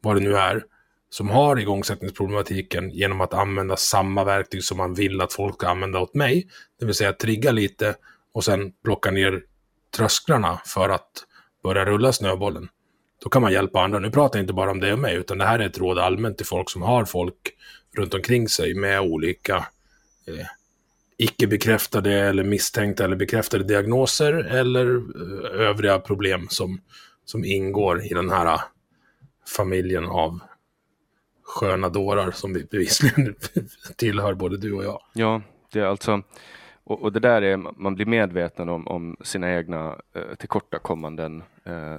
vad 0.00 0.16
det 0.16 0.20
nu 0.20 0.36
är 0.36 0.64
som 1.10 1.28
har 1.28 1.60
igångsättningsproblematiken 1.60 2.90
genom 2.90 3.20
att 3.20 3.34
använda 3.34 3.76
samma 3.76 4.24
verktyg 4.24 4.64
som 4.64 4.76
man 4.76 4.94
vill 4.94 5.20
att 5.20 5.32
folk 5.32 5.54
ska 5.54 5.68
använda 5.68 6.00
åt 6.00 6.14
mig. 6.14 6.48
Det 6.78 6.86
vill 6.86 6.94
säga 6.94 7.12
trigga 7.12 7.50
lite 7.52 7.94
och 8.32 8.44
sen 8.44 8.72
plocka 8.84 9.10
ner 9.10 9.42
trösklarna 9.96 10.60
för 10.66 10.88
att 10.88 11.24
börja 11.62 11.84
rulla 11.84 12.12
snöbollen. 12.12 12.68
Då 13.22 13.30
kan 13.30 13.42
man 13.42 13.52
hjälpa 13.52 13.80
andra. 13.80 13.98
Nu 13.98 14.10
pratar 14.10 14.38
jag 14.38 14.42
inte 14.42 14.52
bara 14.52 14.70
om 14.70 14.80
det 14.80 14.92
och 14.92 14.98
mig, 14.98 15.16
utan 15.16 15.38
det 15.38 15.44
här 15.44 15.58
är 15.58 15.66
ett 15.66 15.78
råd 15.78 15.98
allmänt 15.98 16.36
till 16.36 16.46
folk 16.46 16.70
som 16.70 16.82
har 16.82 17.04
folk 17.04 17.34
runt 17.96 18.14
omkring 18.14 18.48
sig 18.48 18.74
med 18.74 19.00
olika 19.00 19.56
eh, 20.26 20.46
icke 21.18 21.46
bekräftade 21.46 22.12
eller 22.12 22.44
misstänkta 22.44 23.04
eller 23.04 23.16
bekräftade 23.16 23.64
diagnoser 23.64 24.32
eller 24.32 24.96
eh, 24.96 25.60
övriga 25.60 25.98
problem 25.98 26.46
som, 26.50 26.80
som 27.24 27.44
ingår 27.44 28.04
i 28.04 28.08
den 28.08 28.30
här 28.30 28.54
eh, 28.54 28.60
familjen 29.56 30.04
av 30.04 30.40
sköna 31.42 31.88
dårar 31.88 32.30
som 32.30 32.54
vi 32.54 32.64
bevisligen 32.64 33.34
tillhör 33.96 34.34
både 34.34 34.56
du 34.56 34.72
och 34.72 34.84
jag. 34.84 35.02
Ja, 35.12 35.42
det 35.72 35.80
är 35.80 35.84
alltså 35.84 36.22
och, 36.84 37.02
och, 37.02 37.12
det 37.12 37.20
där 37.20 37.42
är, 37.42 37.56
man 37.56 37.94
blir 37.94 38.06
medveten 38.06 38.68
om, 38.68 38.86
om 38.86 39.16
sina 39.20 39.54
egna 39.54 39.96
eh, 40.14 40.34
tillkortakommanden 40.38 41.40
eh, 41.40 41.44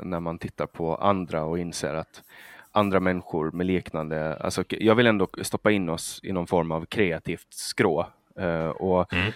när 0.04 0.20
man 0.20 0.38
tittar 0.38 0.66
på 0.66 0.96
andra 0.96 1.44
och 1.44 1.60
inser 1.60 1.94
att 1.94 2.24
andra 2.72 3.00
människor 3.00 3.52
med 3.52 3.66
liknande, 3.66 4.36
alltså 4.36 4.64
jag 4.70 4.96
vill 4.96 5.08
ändå 5.08 5.28
stoppa 5.42 5.72
in 5.72 5.90
oss 5.90 6.20
i 6.24 6.32
någon 6.32 6.48
form 6.48 6.72
av 6.72 6.86
kreativt 6.86 7.48
skrå. 7.50 8.08
Eh, 8.40 8.70
och, 8.70 9.14
mm. 9.14 9.28
Eh, 9.28 9.34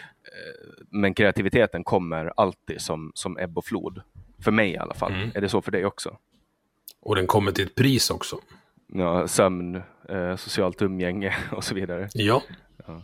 men 0.89 1.13
kreativiteten 1.13 1.83
kommer 1.83 2.33
alltid 2.37 2.81
som, 2.81 3.11
som 3.15 3.37
ebb 3.37 3.57
och 3.57 3.65
flod. 3.65 4.01
För 4.39 4.51
mig 4.51 4.71
i 4.71 4.77
alla 4.77 4.93
fall. 4.93 5.13
Mm. 5.13 5.31
Är 5.35 5.41
det 5.41 5.49
så 5.49 5.61
för 5.61 5.71
dig 5.71 5.85
också? 5.85 6.17
Och 7.01 7.15
den 7.15 7.27
kommer 7.27 7.51
till 7.51 7.65
ett 7.65 7.75
pris 7.75 8.09
också. 8.09 8.39
Ja, 8.87 9.27
sömn, 9.27 9.81
eh, 10.09 10.35
socialt 10.35 10.81
umgänge 10.81 11.35
och 11.51 11.63
så 11.63 11.75
vidare. 11.75 12.09
Ja. 12.13 12.43
ja. 12.87 13.01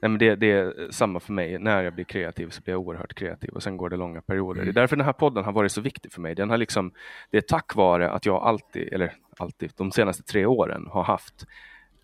Nej, 0.00 0.08
men 0.08 0.18
det, 0.18 0.36
det, 0.36 0.50
är 0.50 0.90
samma 0.90 1.20
för 1.20 1.32
mig. 1.32 1.58
När 1.58 1.82
jag 1.82 1.94
blir 1.94 2.04
kreativ 2.04 2.48
så 2.48 2.62
blir 2.62 2.74
jag 2.74 2.80
oerhört 2.80 3.14
kreativ 3.14 3.50
och 3.50 3.62
sen 3.62 3.76
går 3.76 3.90
det 3.90 3.96
långa 3.96 4.22
perioder. 4.22 4.60
Mm. 4.60 4.74
Det 4.74 4.80
är 4.80 4.82
därför 4.82 4.96
den 4.96 5.06
här 5.06 5.12
podden 5.12 5.44
har 5.44 5.52
varit 5.52 5.72
så 5.72 5.80
viktig 5.80 6.12
för 6.12 6.20
mig. 6.20 6.34
Den 6.34 6.50
har 6.50 6.56
liksom, 6.56 6.92
det 7.30 7.36
är 7.36 7.40
tack 7.40 7.74
vare 7.74 8.10
att 8.10 8.26
jag 8.26 8.42
alltid, 8.42 8.92
eller 8.92 9.12
alltid, 9.38 9.72
de 9.76 9.92
senaste 9.92 10.22
tre 10.22 10.46
åren 10.46 10.86
har 10.90 11.04
haft 11.04 11.46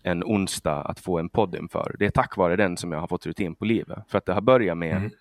en 0.03 0.23
onsdag 0.23 0.81
att 0.81 0.99
få 0.99 1.19
en 1.19 1.29
podd 1.29 1.55
inför. 1.55 1.95
Det 1.99 2.05
är 2.05 2.09
tack 2.09 2.37
vare 2.37 2.55
den 2.55 2.77
som 2.77 2.91
jag 2.91 2.99
har 2.99 3.07
fått 3.07 3.25
rutin 3.25 3.55
på 3.55 3.65
livet. 3.65 3.99
För 4.07 4.17
att 4.17 4.25
det 4.25 4.33
har 4.33 4.41
börjat 4.41 4.77
med 4.77 4.97
mm. 4.97 5.11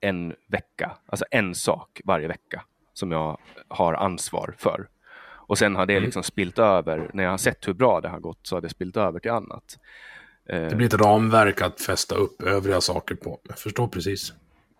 en 0.00 0.34
vecka, 0.48 0.92
alltså 1.06 1.24
en 1.30 1.54
sak 1.54 2.00
varje 2.04 2.28
vecka 2.28 2.64
som 2.92 3.12
jag 3.12 3.38
har 3.68 3.94
ansvar 3.94 4.54
för. 4.58 4.88
Och 5.46 5.58
sen 5.58 5.76
har 5.76 5.86
det 5.86 5.92
mm. 5.92 6.04
liksom 6.04 6.22
spilt 6.22 6.58
över, 6.58 7.10
när 7.12 7.24
jag 7.24 7.30
har 7.30 7.38
sett 7.38 7.68
hur 7.68 7.72
bra 7.72 8.00
det 8.00 8.08
har 8.08 8.20
gått 8.20 8.38
så 8.42 8.56
har 8.56 8.60
det 8.60 8.68
spilt 8.68 8.96
över 8.96 9.20
till 9.20 9.30
annat. 9.30 9.78
Eh, 10.48 10.68
det 10.68 10.76
blir 10.76 10.86
ett 10.86 11.00
ramverk 11.00 11.60
att 11.60 11.80
fästa 11.80 12.14
upp 12.14 12.42
övriga 12.42 12.80
saker 12.80 13.14
på. 13.14 13.38
Jag 13.42 13.58
förstår 13.58 13.88
precis. 13.88 14.32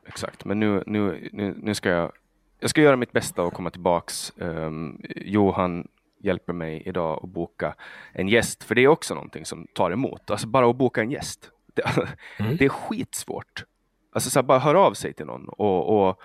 Exakt, 0.06 0.44
men 0.44 0.60
nu, 0.60 0.82
nu, 0.86 1.28
nu, 1.32 1.54
nu 1.62 1.74
ska 1.74 1.88
jag, 1.88 2.12
jag 2.60 2.70
ska 2.70 2.80
göra 2.80 2.96
mitt 2.96 3.12
bästa 3.12 3.42
och 3.42 3.52
komma 3.52 3.70
tillbaks. 3.70 4.32
Um, 4.36 5.00
Johan 5.16 5.88
hjälper 6.20 6.52
mig 6.52 6.82
idag 6.86 7.20
att 7.22 7.30
boka 7.30 7.74
en 8.12 8.28
gäst, 8.28 8.64
för 8.64 8.74
det 8.74 8.84
är 8.84 8.88
också 8.88 9.14
någonting 9.14 9.44
som 9.44 9.66
tar 9.74 9.90
emot. 9.90 10.30
Alltså 10.30 10.46
bara 10.46 10.70
att 10.70 10.76
boka 10.76 11.00
en 11.00 11.10
gäst. 11.10 11.50
Det, 11.74 11.82
mm. 12.38 12.56
det 12.56 12.64
är 12.64 12.68
skitsvårt. 12.68 13.64
Alltså 14.12 14.30
så 14.30 14.42
bara 14.42 14.58
hör 14.58 14.74
av 14.74 14.94
sig 14.94 15.12
till 15.12 15.26
någon 15.26 15.48
och, 15.48 16.08
och 16.08 16.20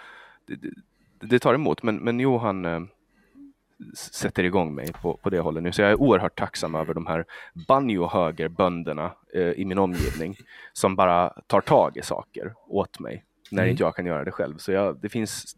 det, 0.45 0.57
det, 1.27 1.39
tar 1.39 1.53
emot. 1.53 1.83
Men, 1.83 1.95
men 1.95 2.19
Johan 2.19 2.65
eh, 2.65 2.79
sätter 3.95 4.43
igång 4.43 4.75
mig 4.75 4.93
på, 5.01 5.17
på 5.17 5.29
det 5.29 5.39
hållet 5.39 5.63
nu. 5.63 5.71
Så 5.71 5.81
jag 5.81 5.91
är 5.91 6.01
oerhört 6.01 6.39
tacksam 6.39 6.75
över 6.75 6.93
de 6.93 7.05
här 7.05 7.25
banjohögerbönderna 7.67 9.11
eh, 9.33 9.51
i 9.51 9.65
min 9.65 9.77
omgivning 9.77 10.35
som 10.73 10.95
bara 10.95 11.29
tar 11.47 11.61
tag 11.61 11.97
i 11.97 12.01
saker 12.01 12.53
åt 12.67 12.99
mig 12.99 13.25
när 13.51 13.63
mm. 13.63 13.71
inte 13.71 13.83
jag 13.83 13.95
kan 13.95 14.05
göra 14.05 14.23
det 14.23 14.31
själv. 14.31 14.57
Så 14.57 14.71
jag, 14.71 14.97
det, 15.01 15.09
finns, 15.09 15.55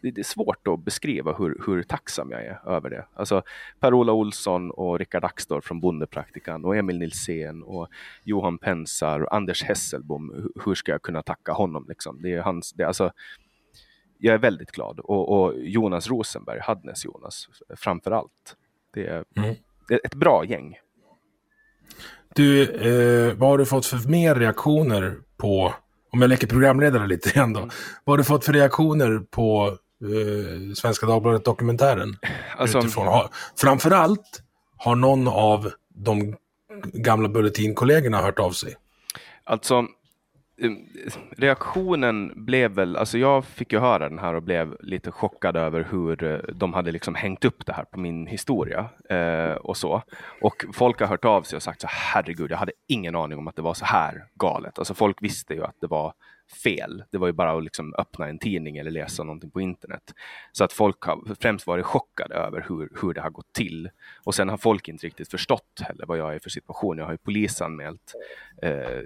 det, 0.00 0.10
det, 0.10 0.20
är 0.20 0.24
svårt 0.24 0.68
att 0.68 0.84
beskriva 0.84 1.32
hur, 1.32 1.62
hur 1.66 1.82
tacksam 1.82 2.30
jag 2.30 2.44
är 2.44 2.60
över 2.66 2.90
det. 2.90 3.06
Alltså 3.14 3.42
Per-Ola 3.80 4.12
Olsson 4.12 4.70
och 4.70 4.98
Rickard 4.98 5.24
Axdorff 5.24 5.64
från 5.64 5.80
Bondepraktikan 5.80 6.64
och 6.64 6.76
Emil 6.76 6.98
Nilsén 6.98 7.62
och 7.62 7.88
Johan 8.24 8.58
Pensar 8.58 9.20
och 9.20 9.34
Anders 9.34 9.64
Hesselbom. 9.64 10.52
Hur 10.64 10.74
ska 10.74 10.92
jag 10.92 11.02
kunna 11.02 11.22
tacka 11.22 11.52
honom? 11.52 11.86
Liksom? 11.88 12.22
Det 12.22 12.32
är 12.32 12.40
hans, 12.40 12.72
det, 12.72 12.84
alltså, 12.84 13.12
jag 14.20 14.34
är 14.34 14.38
väldigt 14.38 14.70
glad. 14.70 15.00
Och, 15.00 15.40
och 15.40 15.54
Jonas 15.58 16.08
Rosenberg, 16.08 16.60
Hadnes 16.60 17.04
Jonas, 17.04 17.48
framför 17.76 18.10
allt. 18.10 18.56
Det 18.94 19.06
är, 19.06 19.24
mm. 19.36 19.56
ett 20.04 20.14
bra 20.14 20.44
gäng. 20.44 20.78
Du, 22.34 22.62
eh, 22.62 23.34
vad 23.34 23.48
har 23.48 23.58
du 23.58 23.66
fått 23.66 23.86
för 23.86 24.08
mer 24.08 24.34
reaktioner 24.34 25.16
på, 25.36 25.74
om 26.10 26.20
jag 26.20 26.28
leker 26.28 26.46
programledare 26.46 27.06
lite 27.06 27.28
igen 27.28 27.52
då. 27.52 27.60
Mm. 27.60 27.70
Vad 28.04 28.12
har 28.12 28.18
du 28.18 28.24
fått 28.24 28.44
för 28.44 28.52
reaktioner 28.52 29.18
på 29.18 29.76
eh, 30.02 30.74
Svenska 30.74 31.06
Dagbladet 31.06 31.44
Dokumentären? 31.44 32.16
Alltså, 32.56 32.78
Utifrån, 32.78 33.28
framförallt, 33.56 34.42
har 34.76 34.96
någon 34.96 35.28
av 35.28 35.72
de 35.94 36.36
gamla 36.84 37.28
Bulletin-kollegorna 37.28 38.22
hört 38.22 38.38
av 38.38 38.50
sig? 38.50 38.76
Alltså, 39.44 39.86
Um, 40.62 40.86
reaktionen 41.36 42.32
blev 42.44 42.70
väl, 42.70 42.96
alltså 42.96 43.18
jag 43.18 43.44
fick 43.44 43.72
ju 43.72 43.78
höra 43.78 44.08
den 44.08 44.18
här 44.18 44.34
och 44.34 44.42
blev 44.42 44.76
lite 44.80 45.10
chockad 45.10 45.56
över 45.56 45.86
hur 45.90 46.24
eh, 46.24 46.38
de 46.54 46.74
hade 46.74 46.92
liksom 46.92 47.14
hängt 47.14 47.44
upp 47.44 47.66
det 47.66 47.72
här 47.72 47.84
på 47.84 48.00
min 48.00 48.26
historia 48.26 48.88
eh, 49.08 49.52
och 49.52 49.76
så. 49.76 50.02
Och 50.40 50.64
folk 50.72 51.00
har 51.00 51.06
hört 51.06 51.24
av 51.24 51.42
sig 51.42 51.56
och 51.56 51.62
sagt 51.62 51.80
så 51.80 51.86
herregud, 51.90 52.50
jag 52.50 52.56
hade 52.56 52.72
ingen 52.86 53.16
aning 53.16 53.38
om 53.38 53.48
att 53.48 53.56
det 53.56 53.62
var 53.62 53.74
så 53.74 53.84
här 53.84 54.24
galet. 54.34 54.78
Alltså 54.78 54.94
folk 54.94 55.22
visste 55.22 55.54
ju 55.54 55.64
att 55.64 55.76
det 55.80 55.86
var 55.86 56.14
fel. 56.64 57.04
Det 57.10 57.18
var 57.18 57.26
ju 57.26 57.32
bara 57.32 57.52
att 57.52 57.64
liksom 57.64 57.94
öppna 57.98 58.28
en 58.28 58.38
tidning 58.38 58.76
eller 58.76 58.90
läsa 58.90 59.22
någonting 59.22 59.50
på 59.50 59.60
internet. 59.60 60.14
Så 60.52 60.64
att 60.64 60.72
folk 60.72 61.02
har 61.02 61.34
främst 61.40 61.66
varit 61.66 61.86
chockade 61.86 62.34
över 62.34 62.66
hur, 62.68 62.88
hur 63.02 63.14
det 63.14 63.20
har 63.20 63.30
gått 63.30 63.52
till. 63.52 63.90
Och 64.24 64.34
sen 64.34 64.48
har 64.48 64.56
folk 64.56 64.88
inte 64.88 65.06
riktigt 65.06 65.30
förstått 65.30 65.80
heller 65.80 66.06
vad 66.06 66.18
jag 66.18 66.34
är 66.34 66.38
för 66.38 66.50
situation. 66.50 66.98
Jag 66.98 67.04
har 67.04 67.12
ju 67.12 67.18
polisanmält 67.18 68.14
eh, 68.62 69.00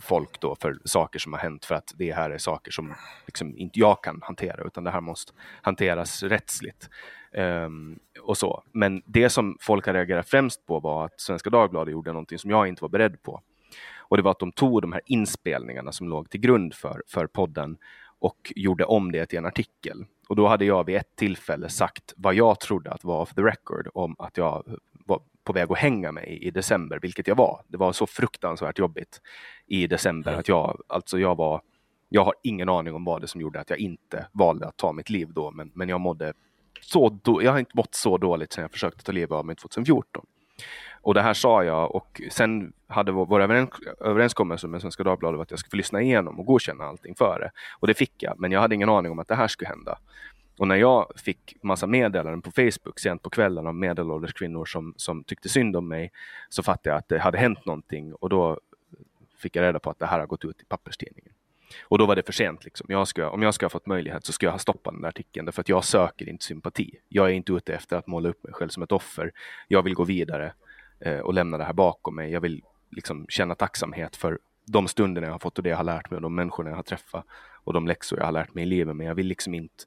folk 0.00 0.40
då 0.40 0.54
för 0.54 0.78
saker 0.84 1.18
som 1.18 1.32
har 1.32 1.40
hänt 1.40 1.64
för 1.64 1.74
att 1.74 1.94
det 1.96 2.12
här 2.12 2.30
är 2.30 2.38
saker 2.38 2.70
som 2.70 2.94
liksom 3.26 3.56
inte 3.56 3.78
jag 3.78 4.02
kan 4.04 4.20
hantera 4.22 4.64
utan 4.64 4.84
det 4.84 4.90
här 4.90 5.00
måste 5.00 5.32
hanteras 5.62 6.22
rättsligt. 6.22 6.90
Um, 7.32 7.98
och 8.22 8.38
så. 8.38 8.62
Men 8.72 9.02
det 9.06 9.28
som 9.28 9.56
folk 9.60 9.86
har 9.86 9.94
reagerat 9.94 10.28
främst 10.28 10.66
på 10.66 10.80
var 10.80 11.04
att 11.04 11.20
Svenska 11.20 11.50
Dagbladet 11.50 11.92
gjorde 11.92 12.12
någonting 12.12 12.38
som 12.38 12.50
jag 12.50 12.68
inte 12.68 12.82
var 12.82 12.88
beredd 12.88 13.22
på. 13.22 13.42
Och 13.98 14.16
det 14.16 14.22
var 14.22 14.30
att 14.30 14.38
de 14.38 14.52
tog 14.52 14.82
de 14.82 14.92
här 14.92 15.02
inspelningarna 15.06 15.92
som 15.92 16.08
låg 16.08 16.30
till 16.30 16.40
grund 16.40 16.74
för, 16.74 17.02
för 17.08 17.26
podden 17.26 17.76
och 18.18 18.52
gjorde 18.56 18.84
om 18.84 19.12
det 19.12 19.26
till 19.26 19.38
en 19.38 19.46
artikel. 19.46 20.04
Och 20.28 20.36
då 20.36 20.48
hade 20.48 20.64
jag 20.64 20.86
vid 20.86 20.96
ett 20.96 21.16
tillfälle 21.16 21.68
sagt 21.68 22.14
vad 22.16 22.34
jag 22.34 22.60
trodde 22.60 22.90
att 22.90 23.04
var 23.04 23.20
off 23.20 23.34
the 23.34 23.42
record 23.42 23.88
om 23.94 24.16
att 24.18 24.36
jag 24.36 24.76
på 25.44 25.52
väg 25.52 25.72
att 25.72 25.78
hänga 25.78 26.12
mig 26.12 26.38
i 26.42 26.50
december, 26.50 26.98
vilket 27.02 27.26
jag 27.26 27.34
var. 27.34 27.62
Det 27.68 27.76
var 27.76 27.92
så 27.92 28.06
fruktansvärt 28.06 28.78
jobbigt 28.78 29.20
i 29.66 29.86
december 29.86 30.32
att 30.32 30.48
jag, 30.48 30.80
alltså 30.86 31.18
jag 31.18 31.36
var, 31.36 31.62
jag 32.08 32.24
har 32.24 32.34
ingen 32.42 32.68
aning 32.68 32.94
om 32.94 33.04
vad 33.04 33.20
det 33.20 33.26
som 33.26 33.40
gjorde 33.40 33.60
att 33.60 33.70
jag 33.70 33.78
inte 33.78 34.26
valde 34.32 34.66
att 34.66 34.76
ta 34.76 34.92
mitt 34.92 35.10
liv 35.10 35.28
då, 35.32 35.50
men, 35.50 35.70
men 35.74 35.88
jag 35.88 36.00
mådde 36.00 36.32
så, 36.80 37.18
då, 37.22 37.42
jag 37.42 37.52
har 37.52 37.58
inte 37.58 37.76
mått 37.76 37.94
så 37.94 38.18
dåligt 38.18 38.52
sedan 38.52 38.62
jag 38.62 38.70
försökte 38.70 39.04
ta 39.04 39.12
livet 39.12 39.32
av 39.32 39.46
mig 39.46 39.56
2014. 39.56 40.26
Och 41.02 41.14
det 41.14 41.22
här 41.22 41.34
sa 41.34 41.64
jag 41.64 41.94
och 41.94 42.20
sen 42.30 42.72
hade 42.86 43.12
vår, 43.12 43.26
vår 43.26 43.40
överenskommelse 44.00 44.66
med 44.66 44.80
Svenska 44.80 45.02
Dagbladet 45.02 45.40
att 45.40 45.50
jag 45.50 45.60
skulle 45.60 45.70
få 45.70 45.76
lyssna 45.76 46.02
igenom 46.02 46.40
och 46.40 46.46
godkänna 46.46 46.84
allting 46.84 47.14
före. 47.14 47.50
Och 47.80 47.86
det 47.86 47.94
fick 47.94 48.22
jag, 48.22 48.40
men 48.40 48.52
jag 48.52 48.60
hade 48.60 48.74
ingen 48.74 48.88
aning 48.88 49.12
om 49.12 49.18
att 49.18 49.28
det 49.28 49.34
här 49.34 49.48
skulle 49.48 49.68
hända. 49.68 49.98
Och 50.60 50.68
när 50.68 50.76
jag 50.76 51.12
fick 51.16 51.56
massa 51.62 51.86
meddelanden 51.86 52.42
på 52.42 52.50
Facebook 52.50 52.98
sent 52.98 53.22
på 53.22 53.30
kvällen 53.30 53.66
av 53.66 53.74
medelålders 53.74 54.32
kvinnor 54.32 54.64
som, 54.64 54.94
som 54.96 55.24
tyckte 55.24 55.48
synd 55.48 55.76
om 55.76 55.88
mig 55.88 56.12
så 56.48 56.62
fattade 56.62 56.88
jag 56.88 56.98
att 56.98 57.08
det 57.08 57.18
hade 57.18 57.38
hänt 57.38 57.66
någonting 57.66 58.14
och 58.14 58.28
då 58.28 58.60
fick 59.38 59.56
jag 59.56 59.62
reda 59.62 59.78
på 59.78 59.90
att 59.90 59.98
det 59.98 60.06
här 60.06 60.18
har 60.18 60.26
gått 60.26 60.44
ut 60.44 60.62
i 60.62 60.64
papperstidningen. 60.64 61.32
Och 61.82 61.98
då 61.98 62.06
var 62.06 62.16
det 62.16 62.22
för 62.22 62.32
sent. 62.32 62.64
Liksom. 62.64 62.86
Jag 62.90 63.08
ska, 63.08 63.30
om 63.30 63.42
jag 63.42 63.54
ska 63.54 63.64
ha 63.64 63.70
fått 63.70 63.86
möjlighet 63.86 64.24
så 64.24 64.32
ska 64.32 64.46
jag 64.46 64.52
ha 64.52 64.58
stoppat 64.58 64.94
den 64.94 65.02
där 65.02 65.08
artikeln 65.08 65.46
därför 65.46 65.60
att 65.60 65.68
jag 65.68 65.84
söker 65.84 66.28
inte 66.28 66.44
sympati. 66.44 67.00
Jag 67.08 67.26
är 67.26 67.32
inte 67.32 67.52
ute 67.52 67.74
efter 67.74 67.96
att 67.96 68.06
måla 68.06 68.28
upp 68.28 68.44
mig 68.44 68.52
själv 68.52 68.68
som 68.68 68.82
ett 68.82 68.92
offer. 68.92 69.32
Jag 69.68 69.82
vill 69.82 69.94
gå 69.94 70.04
vidare 70.04 70.52
eh, 71.00 71.18
och 71.18 71.34
lämna 71.34 71.58
det 71.58 71.64
här 71.64 71.72
bakom 71.72 72.14
mig. 72.14 72.32
Jag 72.32 72.40
vill 72.40 72.62
liksom 72.90 73.26
känna 73.28 73.54
tacksamhet 73.54 74.16
för 74.16 74.38
de 74.66 74.88
stunderna 74.88 75.26
jag 75.26 75.34
har 75.34 75.38
fått 75.38 75.58
och 75.58 75.64
det 75.64 75.70
jag 75.70 75.76
har 75.76 75.84
lärt 75.84 76.10
mig 76.10 76.16
och 76.16 76.22
de 76.22 76.34
människorna 76.34 76.70
jag 76.70 76.76
har 76.76 76.82
träffat 76.82 77.24
och 77.64 77.72
de 77.72 77.86
läxor 77.86 78.18
jag 78.18 78.26
har 78.26 78.32
lärt 78.32 78.54
mig 78.54 78.64
i 78.64 78.66
livet. 78.66 78.96
Men 78.96 79.06
jag 79.06 79.14
vill 79.14 79.26
liksom 79.26 79.54
inte 79.54 79.84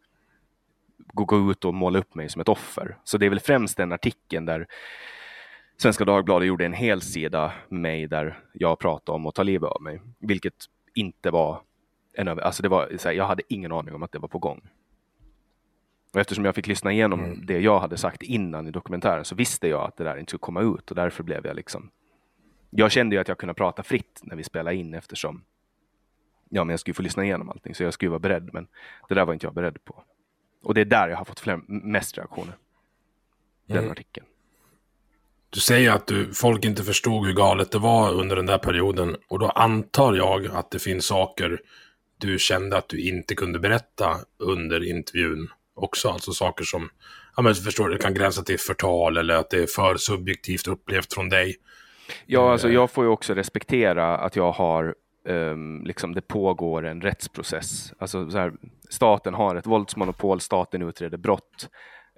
gå, 1.13 1.25
gå 1.25 1.51
ut 1.51 1.65
och 1.65 1.74
måla 1.74 2.00
upp 2.00 2.15
mig 2.15 2.29
som 2.29 2.41
ett 2.41 2.50
offer. 2.50 2.98
Så 3.03 3.17
det 3.17 3.25
är 3.25 3.29
väl 3.29 3.39
främst 3.39 3.77
den 3.77 3.91
artikeln 3.91 4.45
där 4.45 4.67
Svenska 5.77 6.05
Dagbladet 6.05 6.48
gjorde 6.48 6.65
en 6.65 6.74
hel 6.74 7.01
sida 7.01 7.53
med 7.69 7.81
mig 7.81 8.07
där 8.07 8.39
jag 8.53 8.79
pratade 8.79 9.15
om 9.15 9.27
att 9.27 9.36
ta 9.36 9.43
livet 9.43 9.69
av 9.69 9.81
mig, 9.81 10.01
vilket 10.19 10.53
inte 10.93 11.31
var 11.31 11.62
en 12.13 12.27
alltså 12.27 12.63
det 12.63 12.69
var 12.69 12.98
här, 13.03 13.12
jag 13.12 13.25
hade 13.25 13.43
ingen 13.50 13.72
aning 13.72 13.95
om 13.95 14.03
att 14.03 14.12
det 14.12 14.19
var 14.19 14.27
på 14.27 14.39
gång. 14.39 14.62
Och 16.13 16.19
eftersom 16.19 16.45
jag 16.45 16.55
fick 16.55 16.67
lyssna 16.67 16.91
igenom 16.91 17.19
mm. 17.19 17.45
det 17.45 17.60
jag 17.60 17.79
hade 17.79 17.98
sagt 17.98 18.24
innan 18.24 18.68
i 18.68 18.72
dokumentären 18.72 19.25
så 19.25 19.35
visste 19.35 19.68
jag 19.68 19.81
att 19.81 19.98
det 19.98 20.03
där 20.03 20.18
inte 20.18 20.29
skulle 20.29 20.39
komma 20.39 20.61
ut 20.61 20.89
och 20.89 20.96
därför 20.96 21.24
blev 21.24 21.46
jag 21.46 21.55
liksom. 21.55 21.89
Jag 22.70 22.92
kände 22.92 23.16
ju 23.16 23.22
att 23.22 23.27
jag 23.27 23.37
kunde 23.37 23.53
prata 23.53 23.83
fritt 23.83 24.20
när 24.24 24.35
vi 24.35 24.44
spelade 24.44 24.75
in 24.75 24.94
eftersom 24.94 25.44
ja, 26.50 26.63
men 26.63 26.74
jag 26.74 26.79
skulle 26.79 26.94
få 26.94 27.01
lyssna 27.01 27.24
igenom 27.24 27.50
allting 27.50 27.75
så 27.75 27.83
jag 27.83 27.94
skulle 27.94 28.09
vara 28.09 28.20
beredd. 28.20 28.50
Men 28.53 28.68
det 29.09 29.16
där 29.16 29.25
var 29.25 29.33
inte 29.33 29.46
jag 29.46 29.53
beredd 29.53 29.85
på. 29.85 30.03
Och 30.64 30.74
det 30.74 30.82
är 30.82 30.86
där 30.86 31.10
jag 31.10 31.18
har 31.18 31.26
fått 31.26 31.40
fler, 31.40 31.62
mest 31.68 32.18
reaktioner. 32.18 32.56
Den 33.68 33.78
mm. 33.78 33.92
artikeln. 33.92 34.26
Du 35.50 35.60
säger 35.60 35.92
att 35.92 36.08
du, 36.08 36.34
folk 36.34 36.66
inte 36.66 36.84
förstod 36.84 37.28
hur 37.28 37.34
galet 37.34 37.72
det 37.72 37.80
var 37.80 38.14
under 38.14 38.36
den 38.36 38.46
där 38.46 38.58
perioden. 38.58 39.16
Och 39.28 39.40
då 39.40 39.50
antar 39.50 40.14
jag 40.14 40.48
att 40.48 40.72
det 40.72 40.80
finns 40.80 41.06
saker 41.06 41.60
du 42.18 42.40
kände 42.40 42.78
att 42.78 42.90
du 42.90 43.08
inte 43.08 43.36
kunde 43.36 43.60
berätta 43.60 44.18
under 44.40 44.90
intervjun 44.90 45.48
också. 45.76 46.10
Alltså 46.10 46.32
saker 46.32 46.64
som, 46.64 46.90
ja 47.36 47.44
men 47.44 47.56
förstår 47.56 47.88
du, 47.88 47.94
det 47.94 48.04
kan 48.04 48.14
gränsa 48.14 48.44
till 48.44 48.60
förtal 48.60 49.18
eller 49.18 49.34
att 49.34 49.50
det 49.50 49.64
är 49.64 49.68
för 49.68 49.98
subjektivt 49.98 50.68
upplevt 50.68 51.14
från 51.14 51.30
dig. 51.30 51.56
Ja, 52.26 52.52
alltså 52.52 52.70
jag 52.70 52.92
får 52.92 53.04
ju 53.04 53.10
också 53.10 53.34
respektera 53.34 54.18
att 54.18 54.36
jag 54.36 54.52
har 54.52 54.96
um, 55.24 55.83
liksom 55.86 56.16
det 56.16 56.22
pågår 56.22 56.86
en 56.86 57.01
rättsprocess. 57.01 57.94
Alltså 57.98 58.29
så 58.29 58.38
här, 58.38 58.53
staten 58.90 59.33
har 59.33 59.55
ett 59.55 59.68
våldsmonopol, 59.68 60.40
staten 60.40 60.81
utreder 60.81 61.18
brott. 61.18 61.70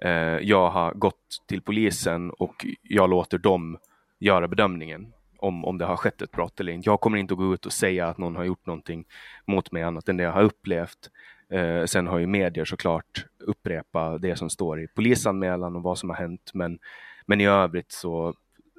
Uh, 0.04 0.10
jag 0.38 0.70
har 0.70 0.94
gått 0.94 1.42
till 1.48 1.62
polisen 1.62 2.30
och 2.30 2.66
jag 2.82 3.10
låter 3.10 3.38
dem 3.38 3.78
göra 4.18 4.48
bedömningen 4.48 5.12
om, 5.38 5.64
om 5.64 5.78
det 5.78 5.84
har 5.84 5.96
skett 5.96 6.22
ett 6.22 6.30
brott 6.30 6.60
eller 6.60 6.72
inte. 6.72 6.88
Jag 6.88 7.00
kommer 7.00 7.18
inte 7.18 7.34
att 7.34 7.38
gå 7.38 7.54
ut 7.54 7.66
och 7.66 7.72
säga 7.72 8.06
att 8.06 8.18
någon 8.18 8.36
har 8.36 8.44
gjort 8.44 8.66
någonting 8.66 9.04
mot 9.46 9.72
mig 9.72 9.82
annat 9.82 10.08
än 10.08 10.16
det 10.16 10.22
jag 10.22 10.32
har 10.32 10.42
upplevt. 10.42 11.10
Uh, 11.52 11.84
sen 11.84 12.06
har 12.06 12.18
ju 12.18 12.26
medier 12.26 12.64
såklart 12.64 13.26
upprepa 13.38 14.18
det 14.18 14.36
som 14.36 14.50
står 14.50 14.80
i 14.80 14.88
polisanmälan 14.88 15.76
och 15.76 15.82
vad 15.82 15.98
som 15.98 16.10
har 16.10 16.16
hänt. 16.16 16.50
Men, 16.54 16.78
men 17.26 17.40
i 17.40 17.46
övrigt 17.46 17.92
så 17.92 18.34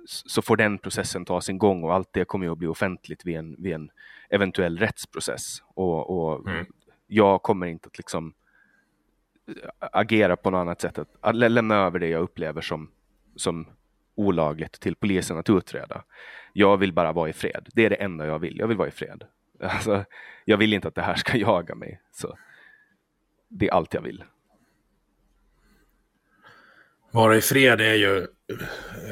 så 0.07 0.41
får 0.41 0.57
den 0.57 0.77
processen 0.77 1.25
ta 1.25 1.41
sin 1.41 1.57
gång 1.57 1.83
och 1.83 1.93
allt 1.93 2.13
det 2.13 2.25
kommer 2.25 2.45
ju 2.45 2.51
att 2.51 2.57
bli 2.57 2.67
offentligt 2.67 3.25
vid 3.25 3.35
en, 3.35 3.55
vid 3.59 3.73
en 3.73 3.89
eventuell 4.29 4.77
rättsprocess. 4.77 5.63
Och, 5.67 6.09
och 6.09 6.49
mm. 6.49 6.65
jag 7.07 7.43
kommer 7.43 7.67
inte 7.67 7.87
att 7.87 7.97
liksom 7.97 8.33
agera 9.79 10.35
på 10.35 10.49
något 10.49 10.59
annat 10.59 10.81
sätt, 10.81 10.97
att, 10.97 11.09
att 11.21 11.35
lämna 11.35 11.75
över 11.75 11.99
det 11.99 12.07
jag 12.07 12.21
upplever 12.21 12.61
som, 12.61 12.91
som 13.35 13.67
olagligt 14.15 14.79
till 14.79 14.95
polisen 14.95 15.37
att 15.37 15.49
utreda. 15.49 16.03
Jag 16.53 16.77
vill 16.77 16.93
bara 16.93 17.11
vara 17.11 17.29
i 17.29 17.33
fred. 17.33 17.69
Det 17.73 17.85
är 17.85 17.89
det 17.89 17.95
enda 17.95 18.25
jag 18.25 18.39
vill. 18.39 18.57
Jag 18.57 18.67
vill 18.67 18.77
vara 18.77 18.87
i 18.87 18.91
fred. 18.91 19.23
Alltså, 19.59 20.05
jag 20.45 20.57
vill 20.57 20.73
inte 20.73 20.87
att 20.87 20.95
det 20.95 21.01
här 21.01 21.15
ska 21.15 21.37
jaga 21.37 21.75
mig. 21.75 22.01
Så 22.11 22.37
det 23.47 23.67
är 23.67 23.73
allt 23.73 23.93
jag 23.93 24.01
vill. 24.01 24.23
Vara 27.11 27.35
i 27.35 27.41
fred 27.41 27.81
är 27.81 27.93
ju 27.93 28.27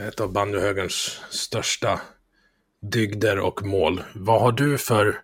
ett 0.07 0.19
av 0.19 0.33
bandyhögerns 0.33 1.23
största 1.29 2.01
dygder 2.91 3.39
och 3.39 3.65
mål. 3.65 4.01
Vad 4.15 4.41
har 4.41 4.51
du 4.51 4.77
för 4.77 5.15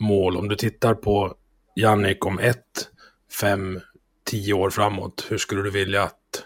mål 0.00 0.36
om 0.36 0.48
du 0.48 0.56
tittar 0.56 0.94
på 0.94 1.34
Jannik 1.76 2.26
om 2.26 2.38
ett, 2.38 2.88
fem, 3.40 3.80
tio 4.24 4.54
år 4.54 4.70
framåt? 4.70 5.26
Hur 5.30 5.38
skulle 5.38 5.62
du 5.62 5.70
vilja 5.70 6.02
att 6.02 6.44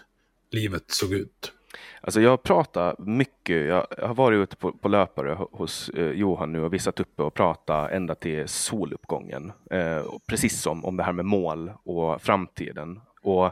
livet 0.51 0.83
såg 0.87 1.13
ut? 1.13 1.53
Alltså 2.01 2.21
jag 2.21 2.43
pratar 2.43 2.95
mycket, 2.99 3.67
jag 3.67 3.87
har 4.01 4.13
varit 4.13 4.37
ute 4.37 4.55
på, 4.55 4.71
på 4.71 4.87
löpare 4.87 5.37
hos 5.51 5.89
eh, 5.89 6.11
Johan 6.11 6.51
nu 6.53 6.63
och 6.63 6.73
visat 6.73 6.99
uppe 6.99 7.23
och 7.23 7.33
pratat 7.33 7.91
ända 7.91 8.15
till 8.15 8.47
soluppgången. 8.47 9.51
Eh, 9.71 10.03
precis 10.27 10.61
som 10.61 10.85
om 10.85 10.97
det 10.97 11.03
här 11.03 11.13
med 11.13 11.25
mål 11.25 11.71
och 11.83 12.21
framtiden. 12.21 13.01
Och 13.21 13.51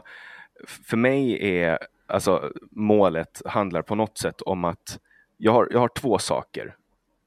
för 0.66 0.96
mig 0.96 1.48
är 1.58 1.78
alltså 2.06 2.52
målet 2.70 3.42
handlar 3.46 3.82
på 3.82 3.94
något 3.94 4.18
sätt 4.18 4.40
om 4.40 4.64
att 4.64 4.98
jag 5.36 5.52
har, 5.52 5.68
jag 5.70 5.78
har 5.78 5.88
två 5.88 6.18
saker. 6.18 6.76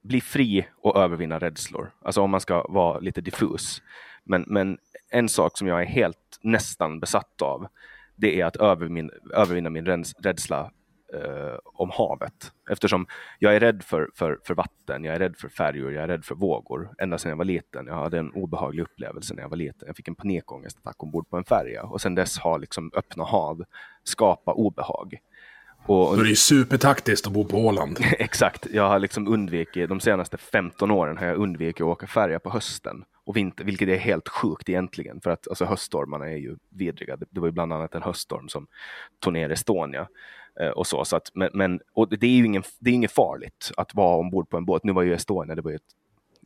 Bli 0.08 0.22
fri 0.22 0.68
och 0.78 0.98
övervinna 0.98 1.39
rädslor. 1.39 1.91
Alltså 2.02 2.22
om 2.22 2.30
man 2.30 2.41
ska 2.41 2.65
vara 2.70 3.00
lite 3.00 3.22
diffus. 3.22 3.82
Men, 4.24 4.46
men 4.48 4.78
en 5.10 5.30
sak 5.30 5.58
som 5.58 5.68
jag 5.68 5.82
är 5.82 5.86
helt 5.86 6.39
nästan 6.41 7.00
besatt 7.00 7.41
av, 7.41 7.68
det 8.15 8.41
är 8.41 8.46
att 8.46 8.56
övervinna, 8.56 9.13
övervinna 9.34 9.70
min 9.70 9.86
rädsla 10.20 10.72
eh, 11.13 11.58
om 11.63 11.89
havet. 11.89 12.52
Eftersom 12.70 13.08
jag 13.39 13.56
är 13.56 13.60
rädd 13.60 13.84
för, 13.84 14.10
för, 14.15 14.39
för 14.44 14.54
vatten, 14.54 15.04
jag 15.04 15.15
är 15.15 15.20
rädd 15.20 15.38
för 15.38 15.50
färjor, 15.50 15.94
jag 15.94 16.04
är 16.04 16.08
rädd 16.08 16.26
för 16.26 16.36
vågor. 16.36 16.89
Ända 16.98 17.18
sedan 17.18 17.30
jag 17.30 17.38
var 17.38 17.46
liten. 17.46 17.88
Jag 17.88 17.96
hade 17.96 18.20
en 18.20 18.32
obehaglig 18.32 18.84
upplevelse 18.84 19.34
när 19.34 19.41
jag 19.41 19.50
var 19.50 19.58
liten. 19.58 19.88
Jag 19.88 19.96
fick 19.96 20.08
en 20.08 20.15
panikångestattack 20.15 21.04
ombord 21.04 21.30
på 21.30 21.38
en 21.38 21.44
färja 21.44 21.84
och 21.84 22.02
sedan 22.02 22.15
dess 22.15 22.39
har 22.39 22.60
liksom 22.60 22.91
öppna 22.96 23.24
hav 23.24 23.63
skapat 24.04 24.56
obehag. 24.56 25.20
Och, 25.88 26.24
det 26.24 26.32
är 26.32 26.36
supertaktiskt 26.36 27.28
att 27.28 27.34
bo 27.34 27.45
på 27.45 27.58
Åland. 27.58 28.00
exakt. 28.19 28.67
Jag 28.71 28.89
har 28.89 29.00
liksom 29.00 29.28
undvikit, 29.28 29.89
de 29.89 30.00
senaste 30.00 30.38
15 30.38 30.91
åren 30.91 31.17
har 31.17 31.26
jag 31.26 31.38
undvikit 31.38 31.82
att 31.82 31.88
åka 31.88 32.08
färja 32.08 32.39
på 32.39 32.50
hösten 32.50 33.04
och 33.26 33.38
vinter, 33.38 33.63
vilket 33.63 33.89
är 33.89 33.98
helt 33.98 34.30
sjukt 34.30 34.69
egentligen. 34.69 35.21
För 35.21 35.30
att 35.30 35.48
alltså, 35.48 35.65
höststormarna 35.65 36.30
är 36.30 36.38
ju 36.38 36.56
vidriga. 36.69 37.17
Det, 37.17 37.26
det 37.30 37.39
var 37.39 37.48
ju 37.48 37.52
bland 37.52 37.74
annat 37.74 37.95
en 37.95 38.02
höststorm 38.02 38.50
som 38.50 38.67
tog 39.19 39.34
ner 39.34 39.50
Estonia. 39.50 40.08
Eh, 40.60 40.69
och 40.69 40.88
så. 40.88 41.06
så 41.06 41.15
att, 41.15 41.32
men, 41.34 41.50
men, 41.54 41.80
och 41.93 42.10
det 42.10 42.28
är 42.28 42.38
ju 42.38 42.45
ingen, 42.45 42.63
det 42.80 42.89
är 42.89 42.93
inget 42.93 43.12
farligt 43.12 43.71
att 43.78 43.95
vara 43.95 44.17
ombord 44.17 44.50
på 44.50 44.58
en 44.58 44.65
båt. 44.65 44.84
Nu 44.84 44.93
var 44.93 45.02
ju 45.02 45.13
Estonia, 45.13 45.56
det 45.56 45.62
var 45.62 45.71
ju 45.71 45.76
ett, 45.76 45.91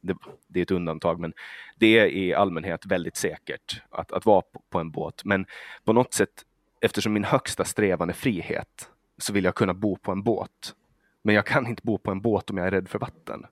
det, 0.02 0.16
det, 0.48 0.60
är 0.60 0.64
ett 0.64 0.72
undantag, 0.72 1.20
men 1.20 1.34
det 1.78 2.00
är 2.00 2.06
i 2.06 2.34
allmänhet 2.34 2.86
väldigt 2.86 3.16
säkert 3.16 3.82
att, 3.90 4.12
att 4.12 4.26
vara 4.26 4.42
på, 4.42 4.62
på 4.70 4.80
en 4.80 4.92
båt. 4.92 5.22
Men 5.26 5.46
på 5.84 5.94
något 5.94 6.14
sätt, 6.14 6.46
eftersom 6.82 7.14
min 7.14 7.24
högsta 7.24 7.66
strävan 7.66 8.10
är 8.10 8.14
frihet, 8.14 8.90
så 9.20 9.34
vill 9.34 9.44
jag 9.44 9.56
kunna 9.56 9.74
bo 9.74 9.98
på 9.98 10.12
en 10.12 10.24
båt. 10.24 10.76
Men 11.24 11.36
jag 11.36 11.46
kan 11.46 11.68
inte 11.68 11.82
bo 11.86 11.98
på 11.98 12.12
en 12.12 12.22
båt 12.22 12.50
om 12.50 12.58
jag 12.58 12.68
är 12.68 12.72
rädd 12.72 12.90
för 12.90 13.00
vatten. 13.00 13.46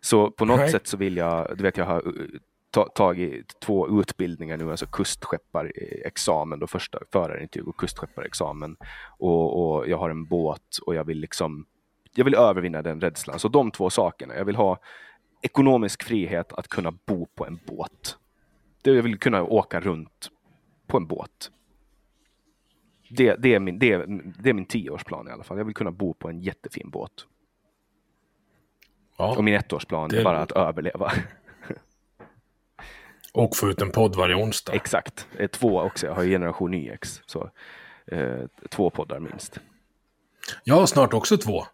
Så 0.00 0.30
på 0.30 0.44
något 0.44 0.58
Nej. 0.58 0.70
sätt 0.70 0.86
så 0.86 0.96
vill 0.96 1.16
jag, 1.16 1.56
du 1.56 1.62
vet 1.62 1.76
jag 1.76 1.84
har 1.84 2.02
ta, 2.70 2.88
tagit 2.88 3.60
två 3.60 4.00
utbildningar 4.00 4.56
nu, 4.56 4.70
alltså 4.70 4.86
kustskepparexamen, 4.86 6.58
då 6.58 6.66
första 6.66 6.98
förarintyg 7.12 7.68
och 7.68 7.76
kustskepparexamen. 7.76 8.76
Och, 9.18 9.76
och 9.76 9.88
jag 9.88 9.98
har 9.98 10.10
en 10.10 10.24
båt 10.24 10.78
och 10.86 10.94
jag 10.94 11.04
vill 11.04 11.18
liksom 11.18 11.66
jag 12.14 12.24
vill 12.24 12.34
övervinna 12.34 12.82
den 12.82 13.00
rädslan. 13.00 13.38
Så 13.38 13.48
de 13.48 13.70
två 13.70 13.90
sakerna. 13.90 14.34
Jag 14.36 14.44
vill 14.44 14.56
ha 14.56 14.78
ekonomisk 15.42 16.02
frihet 16.02 16.52
att 16.52 16.68
kunna 16.68 16.92
bo 17.06 17.26
på 17.26 17.46
en 17.46 17.58
båt. 17.66 18.16
Jag 18.82 19.02
vill 19.02 19.18
kunna 19.18 19.42
åka 19.42 19.80
runt 19.80 20.30
på 20.86 20.96
en 20.96 21.06
båt. 21.06 21.50
Det, 23.16 23.34
det, 23.34 23.54
är 23.54 23.60
min, 23.60 23.78
det, 23.78 23.96
det 24.42 24.50
är 24.50 24.52
min 24.52 24.66
tioårsplan 24.66 25.28
i 25.28 25.30
alla 25.30 25.44
fall. 25.44 25.58
Jag 25.58 25.64
vill 25.64 25.74
kunna 25.74 25.90
bo 25.90 26.14
på 26.14 26.28
en 26.28 26.40
jättefin 26.40 26.90
båt. 26.90 27.12
Ja, 29.16 29.36
och 29.36 29.44
min 29.44 29.54
ettårsplan 29.54 30.08
det... 30.08 30.20
är 30.20 30.24
bara 30.24 30.40
att 30.40 30.52
överleva. 30.52 31.12
Och 33.34 33.56
få 33.56 33.70
ut 33.70 33.82
en 33.82 33.90
podd 33.90 34.16
varje 34.16 34.34
onsdag. 34.34 34.72
Exakt. 34.72 35.26
Två 35.50 35.80
också. 35.80 36.06
Jag 36.06 36.14
har 36.14 36.24
generation 36.24 36.70
NyX. 36.70 37.22
Så 37.26 37.50
eh, 38.06 38.40
två 38.70 38.90
poddar 38.90 39.20
minst. 39.20 39.60
Jag 40.64 40.74
har 40.74 40.86
snart 40.86 41.14
också 41.14 41.36
två. 41.36 41.64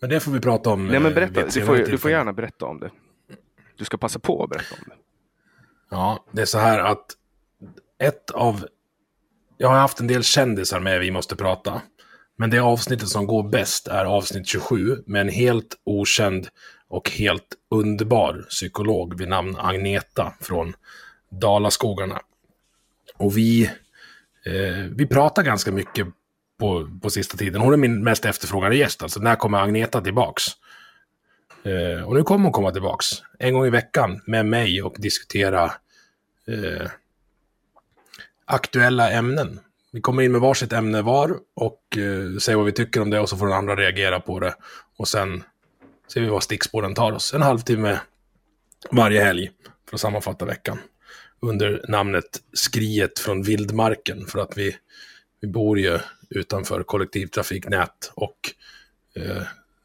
Men 0.00 0.10
det 0.10 0.20
får 0.20 0.32
vi 0.32 0.40
prata 0.40 0.70
om. 0.70 0.86
Nej, 0.86 1.00
men 1.00 1.12
eh, 1.12 1.14
berätta. 1.14 1.46
Du 1.46 1.66
får, 1.66 1.76
du 1.76 1.98
får 1.98 2.10
gärna 2.10 2.32
berätta 2.32 2.66
om 2.66 2.80
det. 2.80 2.90
Du 3.76 3.84
ska 3.84 3.96
passa 3.96 4.18
på 4.18 4.42
att 4.42 4.50
berätta 4.50 4.74
om 4.74 4.84
det. 4.86 4.96
Ja, 5.90 6.24
det 6.30 6.42
är 6.42 6.46
så 6.46 6.58
här 6.58 6.78
att 6.78 7.16
ett 7.98 8.30
av... 8.30 8.66
Jag 9.58 9.68
har 9.68 9.76
haft 9.76 10.00
en 10.00 10.06
del 10.06 10.22
kändisar 10.22 10.80
med 10.80 11.00
Vi 11.00 11.10
måste 11.10 11.36
prata. 11.36 11.82
Men 12.36 12.50
det 12.50 12.58
avsnittet 12.58 13.08
som 13.08 13.26
går 13.26 13.42
bäst 13.48 13.88
är 13.88 14.04
avsnitt 14.04 14.46
27 14.46 15.02
med 15.06 15.20
en 15.20 15.28
helt 15.28 15.76
okänd 15.84 16.48
och 16.88 17.10
helt 17.10 17.54
underbar 17.70 18.46
psykolog 18.50 19.18
vid 19.18 19.28
namn 19.28 19.56
Agneta 19.58 20.32
från 20.40 20.74
Dalaskogarna. 21.30 22.20
Och 23.16 23.36
vi, 23.36 23.64
eh, 24.44 24.84
vi 24.90 25.06
pratar 25.06 25.42
ganska 25.42 25.72
mycket 25.72 26.06
på, 26.60 26.98
på 27.02 27.10
sista 27.10 27.36
tiden. 27.36 27.60
Hon 27.60 27.72
är 27.72 27.76
min 27.76 28.04
mest 28.04 28.24
efterfrågade 28.24 28.76
gäst. 28.76 29.02
Alltså 29.02 29.20
när 29.20 29.36
kommer 29.36 29.58
Agneta 29.58 30.00
tillbaks? 30.00 30.42
Eh, 31.64 32.02
och 32.04 32.14
nu 32.14 32.22
kommer 32.22 32.44
hon 32.44 32.52
komma 32.52 32.70
tillbaks. 32.70 33.06
En 33.38 33.54
gång 33.54 33.66
i 33.66 33.70
veckan 33.70 34.20
med 34.26 34.46
mig 34.46 34.82
och 34.82 34.96
diskutera 34.98 35.64
eh, 36.48 36.90
aktuella 38.44 39.10
ämnen. 39.10 39.60
Vi 39.92 40.00
kommer 40.00 40.22
in 40.22 40.32
med 40.32 40.40
varsitt 40.40 40.72
ämne 40.72 41.02
var 41.02 41.38
och 41.54 41.98
eh, 41.98 42.38
säger 42.38 42.56
vad 42.56 42.66
vi 42.66 42.72
tycker 42.72 43.00
om 43.00 43.10
det 43.10 43.20
och 43.20 43.28
så 43.28 43.36
får 43.36 43.46
den 43.46 43.56
andra 43.56 43.76
reagera 43.76 44.20
på 44.20 44.40
det. 44.40 44.54
Och 44.96 45.08
sen 45.08 45.44
ser 46.12 46.20
vi 46.20 46.26
vad 46.26 46.42
stickspåren 46.42 46.94
tar 46.94 47.12
oss. 47.12 47.34
En 47.34 47.42
halvtimme 47.42 48.00
varje 48.90 49.24
helg 49.24 49.50
för 49.88 49.96
att 49.96 50.00
sammanfatta 50.00 50.44
veckan. 50.44 50.78
Under 51.40 51.84
namnet 51.88 52.42
Skriet 52.52 53.18
från 53.18 53.42
vildmarken 53.42 54.26
för 54.26 54.38
att 54.38 54.58
vi, 54.58 54.76
vi 55.40 55.48
bor 55.48 55.78
ju 55.78 55.98
utanför 56.30 56.82
kollektivtrafiknät 56.82 58.12
och 58.14 58.38
eh, 59.16 59.42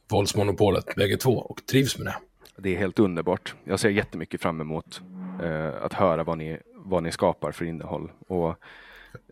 våldsmonopolet 0.10 0.96
bägge 0.96 1.18
två 1.18 1.38
och 1.38 1.66
trivs 1.66 1.98
med 1.98 2.08
det. 2.08 2.16
Det 2.58 2.76
är 2.76 2.78
helt 2.78 3.00
underbart. 3.00 3.56
Jag 3.64 3.80
ser 3.80 3.90
jättemycket 3.90 4.42
fram 4.42 4.62
emot 4.62 5.02
eh, 5.44 5.84
att 5.84 5.94
höra 5.94 6.24
vad 6.24 6.38
ni, 6.38 6.60
vad 6.90 7.04
ni 7.04 7.12
skapar 7.12 7.52
för 7.52 7.66
innehåll. 7.66 8.12
Och, 8.28 8.50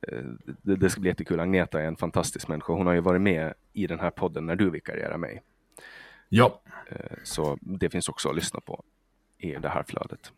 eh, 0.08 0.24
det, 0.62 0.76
det, 0.76 0.89
ska 0.89 1.02
bli 1.02 1.10
jättekul. 1.10 1.39
Agneta 1.39 1.82
är 1.82 1.86
en 1.86 1.96
fantastisk 1.96 2.48
människa. 2.48 2.74
Hon 2.74 2.88
har 2.88 2.93
ju 2.93 3.00
varit 3.00 3.22
med 3.22 3.54
i 3.74 3.88
den 3.88 4.00
här 4.00 4.10
podden 4.10 4.46
när 4.46 4.56
du 4.56 4.70
vikarierar 4.70 5.17
mig. 5.17 5.41
Ja. 6.30 6.62
Eh, 6.89 7.17
så 7.24 7.58
det 7.62 7.89
finns 7.89 8.10
också 8.10 8.30
att 8.30 8.36
lyssna 8.36 8.60
på 8.60 8.84
i 9.38 9.52
det 9.52 9.70
här 9.70 9.84
flödet. 9.88 10.32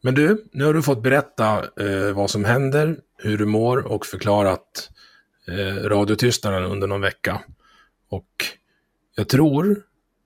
Men 0.00 0.14
du, 0.14 0.44
nu 0.52 0.64
har 0.64 0.74
du 0.74 0.82
fått 0.82 1.02
berätta 1.02 1.58
eh, 1.58 2.12
vad 2.14 2.30
som 2.30 2.44
händer, 2.44 3.00
hur 3.16 3.38
du 3.38 3.46
mår 3.46 3.86
och 3.92 4.06
förklarat 4.06 4.90
eh, 5.48 5.88
radiotystnaden 5.88 6.64
under 6.64 6.86
någon 6.86 7.00
vecka. 7.00 7.40
Och 8.08 8.44
jag 9.16 9.28
tror 9.28 9.82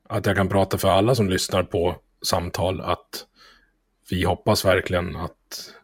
att 0.09 0.27
jag 0.27 0.37
kan 0.37 0.49
prata 0.49 0.79
för 0.79 0.89
alla 0.89 1.15
som 1.15 1.29
lyssnar 1.29 1.63
på 1.63 1.97
samtal 2.23 2.81
att 2.81 3.27
vi 4.11 4.25
hoppas 4.25 4.65
verkligen 4.65 5.17
att 5.17 5.75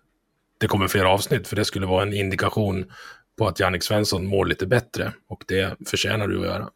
det 0.58 0.66
kommer 0.66 0.88
fler 0.88 1.04
avsnitt, 1.04 1.48
för 1.48 1.56
det 1.56 1.64
skulle 1.64 1.86
vara 1.86 2.02
en 2.02 2.12
indikation 2.12 2.92
på 3.38 3.46
att 3.46 3.60
Jannik 3.60 3.82
Svensson 3.82 4.26
mår 4.26 4.46
lite 4.46 4.66
bättre 4.66 5.12
och 5.28 5.44
det 5.48 5.88
förtjänar 5.88 6.28
du 6.28 6.40
att 6.40 6.46
göra. 6.46 6.70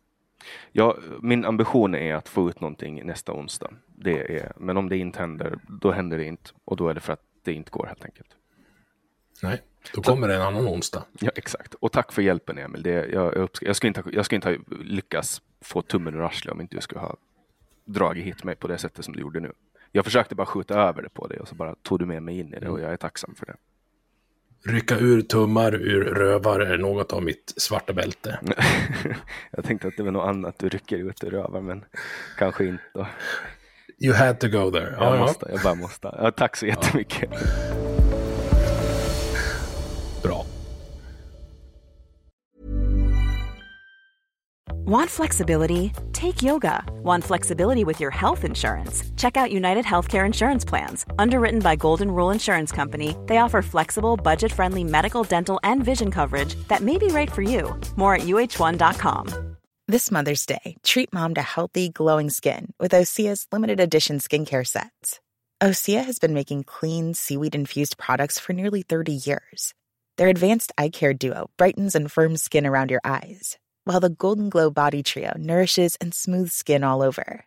Ja, 0.73 0.97
min 1.23 1.45
ambition 1.45 1.95
är 1.95 2.15
att 2.15 2.29
få 2.29 2.49
ut 2.49 2.61
någonting 2.61 3.07
nästa 3.07 3.33
onsdag. 3.33 3.71
Det 3.87 4.39
är, 4.39 4.53
men 4.57 4.77
om 4.77 4.89
det 4.89 4.97
inte 4.97 5.19
händer, 5.19 5.59
då 5.69 5.93
händer 5.93 6.19
det 6.19 6.25
inte 6.25 6.51
och 6.65 6.77
då 6.77 6.89
är 6.89 6.95
det 6.95 7.01
för 7.01 7.13
att 7.13 7.23
det 7.43 7.53
inte 7.53 7.71
går 7.71 7.87
helt 7.87 8.05
enkelt. 8.05 8.29
Nej, 9.43 9.63
då 9.95 10.03
kommer 10.03 10.29
det 10.29 10.35
en 10.35 10.43
annan 10.43 10.69
onsdag. 10.69 11.05
Ja, 11.21 11.31
exakt. 11.35 11.75
Och 11.75 11.93
tack 11.93 12.13
för 12.13 12.23
hjälpen 12.23 12.59
Emil. 12.59 12.83
Det, 12.83 12.91
jag, 12.91 13.37
jag, 13.37 13.49
jag, 13.61 13.77
skulle 13.77 13.89
inte, 13.89 14.03
jag 14.13 14.25
skulle 14.25 14.37
inte 14.37 14.49
ha 14.49 14.57
lyckats 14.85 15.43
få 15.61 15.83
tummen 15.83 16.15
ur 16.15 16.27
arslet 16.27 16.53
om 16.53 16.61
inte 16.61 16.77
du 16.77 16.81
skulle 16.81 17.01
ha 17.01 17.17
dragit 17.85 18.25
hit 18.25 18.45
mig 18.45 18.57
på 18.57 18.69
det 18.69 18.79
sättet 18.79 19.05
som 19.05 19.15
du 19.15 19.21
gjorde 19.21 19.41
nu. 19.41 19.53
Jag 19.97 20.05
försökte 20.05 20.35
bara 20.35 20.47
skjuta 20.47 20.75
över 20.75 21.03
det 21.03 21.09
på 21.09 21.27
dig 21.27 21.41
och 21.41 21.49
så 21.49 21.55
bara 21.55 21.75
tog 21.83 21.99
du 21.99 22.07
med 22.07 22.23
mig 22.23 22.39
in 22.39 22.55
i 22.55 22.61
det 22.61 22.69
och 22.69 22.81
jag 22.81 22.93
är 22.93 22.97
tacksam 22.97 23.35
för 23.35 23.47
det. 23.47 23.57
Rycka 24.67 24.99
ur 24.99 25.23
tummar 25.23 25.75
ur 25.75 26.05
rövar 26.05 26.61
är 26.61 26.79
något 26.79 27.13
av 27.13 27.23
mitt 27.23 27.55
svarta 27.57 27.93
bälte. 27.93 28.39
jag 29.51 29.65
tänkte 29.65 29.89
att 29.89 29.97
det 29.97 30.03
var 30.03 30.11
något 30.11 30.29
annat 30.29 30.59
du 30.59 30.69
rycker 30.69 30.97
ut 30.97 31.25
ur 31.25 31.31
rövar, 31.31 31.61
men 31.61 31.85
kanske 32.39 32.65
inte. 32.65 33.07
You 33.99 34.15
had 34.15 34.41
to 34.41 34.49
go 34.49 34.71
there. 34.71 34.91
Jag, 34.99 35.17
ja, 35.17 35.19
måste, 35.19 35.47
jag 35.51 35.61
bara 35.63 35.75
måste. 35.75 36.15
Ja, 36.19 36.31
tack 36.31 36.57
så 36.57 36.67
jättemycket. 36.67 37.31
Ja. 37.33 38.04
Want 44.87 45.09
flexibility? 45.09 45.93
Take 46.13 46.43
yoga. 46.43 46.85
Want 47.03 47.25
flexibility 47.25 47.85
with 47.85 48.01
your 48.01 48.11
health 48.11 48.45
insurance? 48.45 49.03
Check 49.17 49.35
out 49.35 49.51
United 49.51 49.87
Healthcare 49.87 50.27
Insurance 50.27 50.63
Plans. 50.63 51.07
Underwritten 51.19 51.61
by 51.61 51.75
Golden 51.75 52.11
Rule 52.11 52.31
Insurance 52.31 52.71
Company, 52.71 53.17
they 53.25 53.39
offer 53.39 53.63
flexible, 53.63 54.19
budget 54.19 54.53
friendly 54.53 54.85
medical, 54.85 55.25
dental, 55.25 55.59
and 55.65 55.83
vision 55.83 56.11
coverage 56.11 56.55
that 56.69 56.83
may 56.83 56.99
be 56.99 57.07
right 57.07 57.33
for 57.33 57.41
you. 57.41 57.75
More 57.97 58.17
at 58.17 58.27
uh1.com. 58.27 59.57
This 59.89 60.11
Mother's 60.11 60.45
Day, 60.45 60.77
treat 60.83 61.11
mom 61.15 61.33
to 61.37 61.43
healthy, 61.43 61.89
glowing 61.89 62.29
skin 62.29 62.75
with 62.79 62.93
Osea's 62.93 63.47
limited 63.51 63.81
edition 63.81 64.19
skincare 64.19 64.67
sets. 64.67 65.19
Osea 65.63 66.05
has 66.05 66.19
been 66.19 66.35
making 66.35 66.65
clean, 66.65 67.15
seaweed 67.15 67.55
infused 67.55 67.97
products 67.97 68.39
for 68.39 68.53
nearly 68.53 68.83
30 68.83 69.13
years. 69.13 69.73
Their 70.19 70.29
advanced 70.29 70.73
eye 70.77 70.91
care 70.91 71.15
duo 71.15 71.49
brightens 71.57 71.95
and 71.95 72.13
firms 72.13 72.43
skin 72.43 72.67
around 72.67 72.91
your 72.91 73.01
eyes 73.03 73.57
while 73.85 74.01
the 74.01 74.11
Golden 74.11 74.51
Glow 74.51 74.71
Body 74.71 75.03
Trio 75.03 75.33
nourishes 75.37 75.97
and 76.01 76.13
smooths 76.13 76.53
skin 76.55 76.85
all 76.85 77.03
over. 77.03 77.47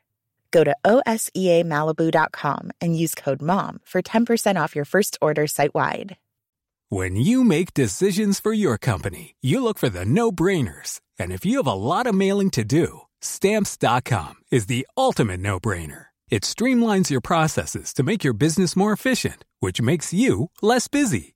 Go 0.52 0.64
to 0.64 0.76
OSEAMalibu.com 0.86 2.72
and 2.80 2.98
use 2.98 3.14
code 3.14 3.42
MOM 3.42 3.80
for 3.84 4.02
10% 4.02 4.60
off 4.60 4.76
your 4.76 4.86
first 4.86 5.18
order 5.22 5.46
site 5.46 5.76
wide. 5.76 6.18
When 6.90 7.18
you 7.18 7.44
make 7.44 7.74
decisions 7.74 8.40
for 8.40 8.54
your 8.54 8.78
company, 8.78 9.36
you 9.42 9.62
look 9.62 9.78
for 9.78 9.90
the 9.90 10.06
no 10.06 10.32
brainers. 10.32 11.02
And 11.20 11.34
if 11.34 11.46
you 11.46 11.58
have 11.58 11.68
a 11.68 11.74
lot 11.74 12.08
of 12.08 12.16
mailing 12.16 12.50
to 12.52 12.64
do, 12.64 13.02
Stamps.com 13.22 14.36
is 14.52 14.68
the 14.68 14.88
ultimate 14.96 15.40
no 15.40 15.60
brainer. 15.60 16.08
It 16.30 16.44
streamlines 16.44 17.10
your 17.10 17.22
processes 17.22 17.94
to 17.94 18.04
make 18.04 18.24
your 18.24 18.34
business 18.34 18.76
more 18.76 18.94
efficient, 18.94 19.44
which 19.60 19.82
makes 19.82 20.14
you 20.14 20.52
less 20.62 20.88
busy. 20.88 21.36